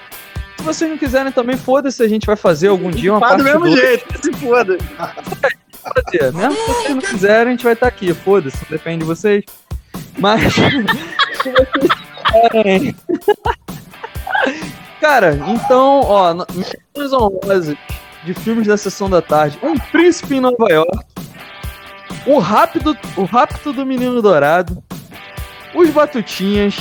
[0.58, 3.44] Se vocês não quiserem também, foda-se, a gente vai fazer algum dia uma Faz do
[3.44, 3.80] parte mesmo 2.
[3.80, 4.78] jeito, se foda.
[5.82, 6.34] fazer.
[6.34, 8.14] Mesmo se vocês não quiserem, a gente vai estar aqui.
[8.14, 9.44] Foda-se, depende de vocês.
[10.18, 10.54] Mas.
[11.44, 11.68] se vocês
[12.52, 12.96] quiserem.
[15.00, 17.78] Cara, então, ó, menções honrosas
[18.24, 19.58] de filmes da sessão da tarde.
[19.62, 21.00] Um Príncipe em Nova York.
[22.26, 24.82] O Rápido, o Rápido do Menino Dourado.
[25.74, 26.76] Os Batutinhas.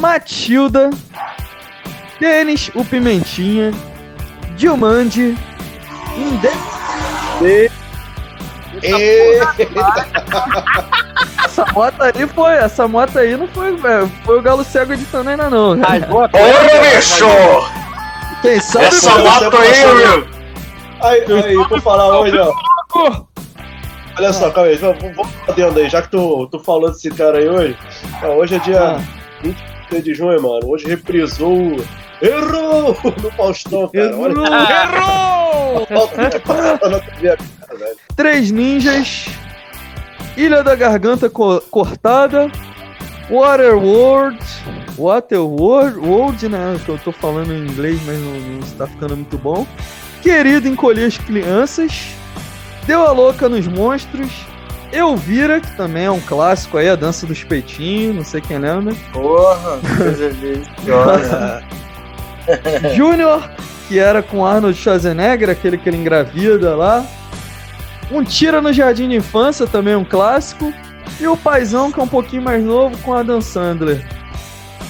[0.00, 0.90] Matilda.
[2.18, 3.72] Tênis, o Pimentinha.
[4.56, 5.36] Dilmande.
[6.16, 6.48] Inde
[7.42, 7.70] E...
[11.44, 12.52] essa moto aí foi.
[12.54, 14.10] Essa moto aí não foi, velho.
[14.24, 15.72] Foi o galo cego editando ainda, não.
[15.72, 15.76] Ô,
[16.28, 17.26] bicho!
[18.42, 18.86] Quem sabe.
[18.86, 20.35] Essa moto aí, meu!
[21.00, 22.52] Aí, aí, por falar hoje, ó.
[24.18, 24.98] Olha só, calma aí, vamos
[25.46, 27.76] adendo aí, já que tu, tu falou desse cara aí hoje.
[28.22, 29.00] ó, hoje é dia Ah.
[29.42, 30.60] 23 de junho, mano.
[30.66, 31.76] Hoje reprisou o.
[32.22, 32.96] Errou!
[33.22, 34.16] No Faustão, cara.
[34.16, 35.86] Olha Errou!
[35.86, 37.96] TV, cara, velho.
[38.16, 39.26] Três ninjas.
[40.34, 42.50] Ilha da Garganta co- Cortada.
[43.30, 44.38] Waterworld.
[44.96, 46.80] Waterworld, World, né?
[46.84, 49.66] Que eu tô falando em inglês, mas não, não está ficando muito bom.
[50.26, 52.08] Querido encolher as crianças.
[52.84, 54.28] Deu a louca nos monstros.
[54.92, 58.92] Elvira, que também é um clássico aí, a dança dos peitinhos, não sei quem lembra.
[59.12, 61.62] Porra, coisa deliciosa.
[62.96, 63.48] Júnior,
[63.86, 67.06] que era com Arnold Schwarzenegger, aquele que ele engravida lá.
[68.10, 70.72] Um Tira no Jardim de Infância, também um clássico.
[71.20, 74.04] E o Paizão, que é um pouquinho mais novo, com Adam Sandler.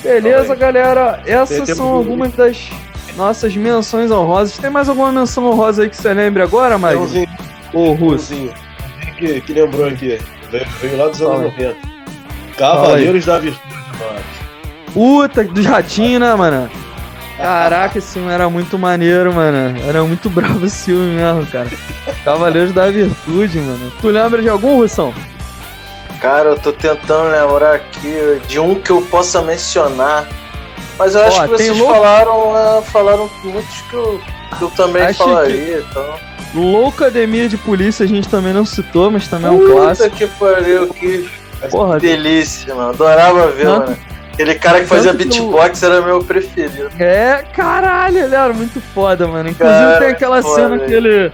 [0.02, 1.22] Beleza, galera?
[1.26, 2.70] Essas são algumas das
[3.16, 4.58] nossas menções honrosas.
[4.58, 7.02] Tem mais alguma menção honrosa aí que você lembre agora, Magno?
[7.02, 7.28] umzinho,
[7.72, 8.34] Ô, Russo.
[9.18, 10.18] Que, que lembrou aqui.
[10.50, 11.76] Veio, veio lá dos anos Fala 90.
[12.56, 14.20] Cavaleiros da Virtude, mano.
[14.92, 16.70] Puta, dos ratinhos, né, mano?
[17.36, 19.78] Caraca, esse filme era muito maneiro, mano.
[19.86, 21.68] Era muito bravo esse filme mesmo, cara.
[22.24, 23.92] Cavaleiros da Virtude, mano.
[24.00, 25.12] Tu lembra de algum, Russão?
[26.20, 30.26] Cara, eu tô tentando lembrar aqui de um que eu possa mencionar.
[30.98, 34.20] Mas eu acho Ó, que vocês louco- falaram, é, falaram muitos que eu,
[34.58, 35.84] que eu também Acho falaria.
[35.90, 36.14] Então.
[36.54, 40.16] Loucademia de Polícia a gente também não citou, mas também é um Puta clássico.
[40.16, 41.28] que pariu, que
[41.70, 42.90] Porra, delícia, mano.
[42.90, 43.98] Adorava ver, Tanto- mano.
[44.32, 46.90] Aquele cara que fazia que eu- beatbox era meu preferido.
[46.98, 49.48] é, caralho, ele era muito foda, mano.
[49.48, 51.32] Inclusive Cara, tem aquela foda, cena que ele.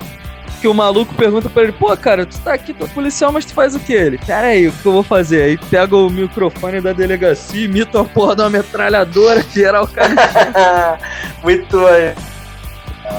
[0.63, 3.45] Que o maluco pergunta pra ele, pô, cara, tu tá aqui, tu é policial, mas
[3.45, 3.93] tu faz o que?
[3.93, 5.43] Ele, pera aí, o que eu vou fazer?
[5.43, 11.01] Aí pega o microfone da delegacia, imita uma porra de uma metralhadora, geral, o cara
[11.43, 12.15] Muito aí.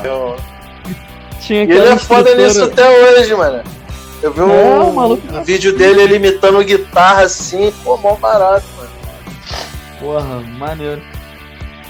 [0.06, 0.38] Eu-
[1.42, 3.62] tinha E ele é foda nisso até hoje, mano.
[4.22, 8.16] Eu vi É, um, o maluco- um vídeo dele ele imitando guitarra assim, pô, mó
[8.16, 8.90] barato, mano.
[10.00, 11.02] Porra, maneiro.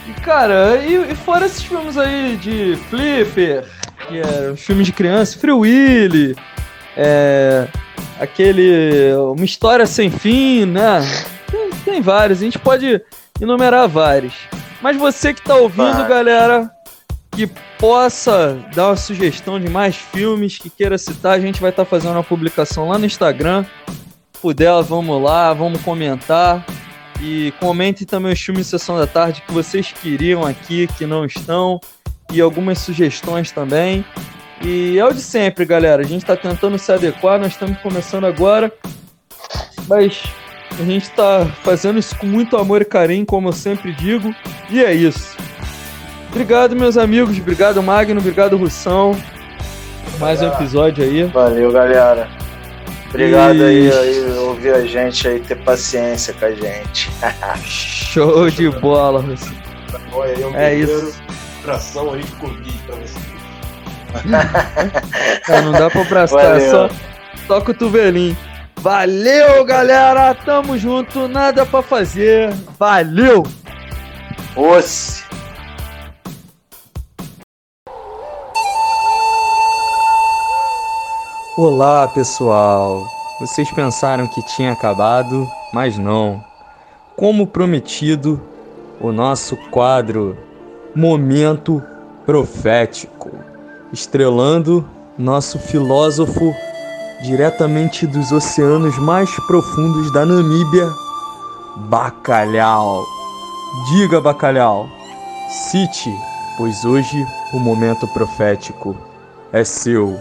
[0.08, 3.66] E cara, e, e fora esses filmes aí de Flipper,
[4.08, 6.36] que é filme de criança, Free Willy,
[6.96, 7.68] é,
[8.20, 9.14] aquele.
[9.16, 11.02] Uma história sem fim, né?
[11.50, 13.02] Tem, tem vários, a gente pode
[13.40, 14.34] enumerar vários.
[14.82, 16.08] Mas você que tá ouvindo, Vai.
[16.08, 16.72] galera,
[17.32, 17.48] que
[17.80, 22.14] possa dar uma sugestão de mais filmes que queira citar, a gente vai estar fazendo
[22.14, 23.66] uma publicação lá no Instagram.
[24.42, 26.66] Puder, vamos lá, vamos comentar.
[27.22, 31.26] E comentem também os filmes de Sessão da Tarde que vocês queriam aqui, que não
[31.26, 31.80] estão.
[32.34, 34.04] E algumas sugestões também.
[34.62, 36.02] E é o de sempre, galera.
[36.02, 38.74] A gente tá tentando se adequar, nós estamos começando agora.
[39.88, 40.24] Mas
[40.80, 44.34] a gente tá fazendo isso com muito amor e carinho, como eu sempre digo.
[44.70, 45.38] E é isso.
[46.32, 47.38] Obrigado, meus amigos.
[47.38, 48.20] Obrigado, Magno.
[48.20, 49.16] Obrigado, Russão.
[50.20, 51.24] Mais um episódio aí.
[51.26, 52.28] Valeu, galera.
[53.10, 53.98] Obrigado aí, Ixi.
[53.98, 57.12] aí, ouvir a gente aí, ter paciência com a gente.
[57.64, 59.54] Show de bola, Russão.
[60.24, 61.23] Aí, um É isso.
[61.64, 63.20] Tração aí de Covid pra você.
[65.50, 66.90] É, não dá pra abraçar, é só,
[67.48, 68.38] só cotovelinho.
[68.78, 70.36] Valeu, galera!
[70.36, 72.54] Tamo junto, nada pra fazer.
[72.78, 73.44] Valeu!
[74.56, 75.24] Osse.
[81.58, 83.06] Olá, pessoal.
[83.40, 86.44] Vocês pensaram que tinha acabado, mas não.
[87.16, 88.42] Como prometido,
[89.00, 90.38] o nosso quadro
[90.96, 91.82] Momento
[92.26, 93.32] Profético,
[93.92, 94.88] estrelando
[95.18, 96.54] nosso filósofo
[97.24, 100.90] diretamente dos oceanos mais profundos da Namíbia,
[101.90, 103.04] Bacalhau.
[103.90, 104.88] Diga, Bacalhau,
[105.72, 106.10] cite,
[106.58, 108.96] pois hoje o momento profético
[109.52, 110.16] é seu,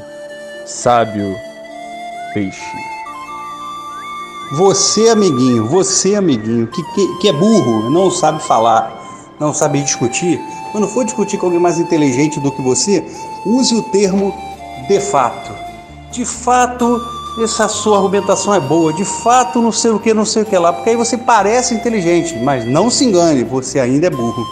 [0.64, 1.36] sábio
[2.32, 2.76] peixe.
[4.52, 8.92] Você, amiguinho, você, amiguinho, que, que, que é burro, não sabe falar,
[9.38, 10.40] não sabe discutir,
[10.72, 13.04] quando for discutir com alguém mais inteligente do que você,
[13.44, 14.34] use o termo
[14.88, 15.52] de fato.
[16.10, 17.00] De fato,
[17.42, 20.56] essa sua argumentação é boa, de fato, não sei o que, não sei o que
[20.58, 24.44] lá, porque aí você parece inteligente, mas não se engane, você ainda é burro.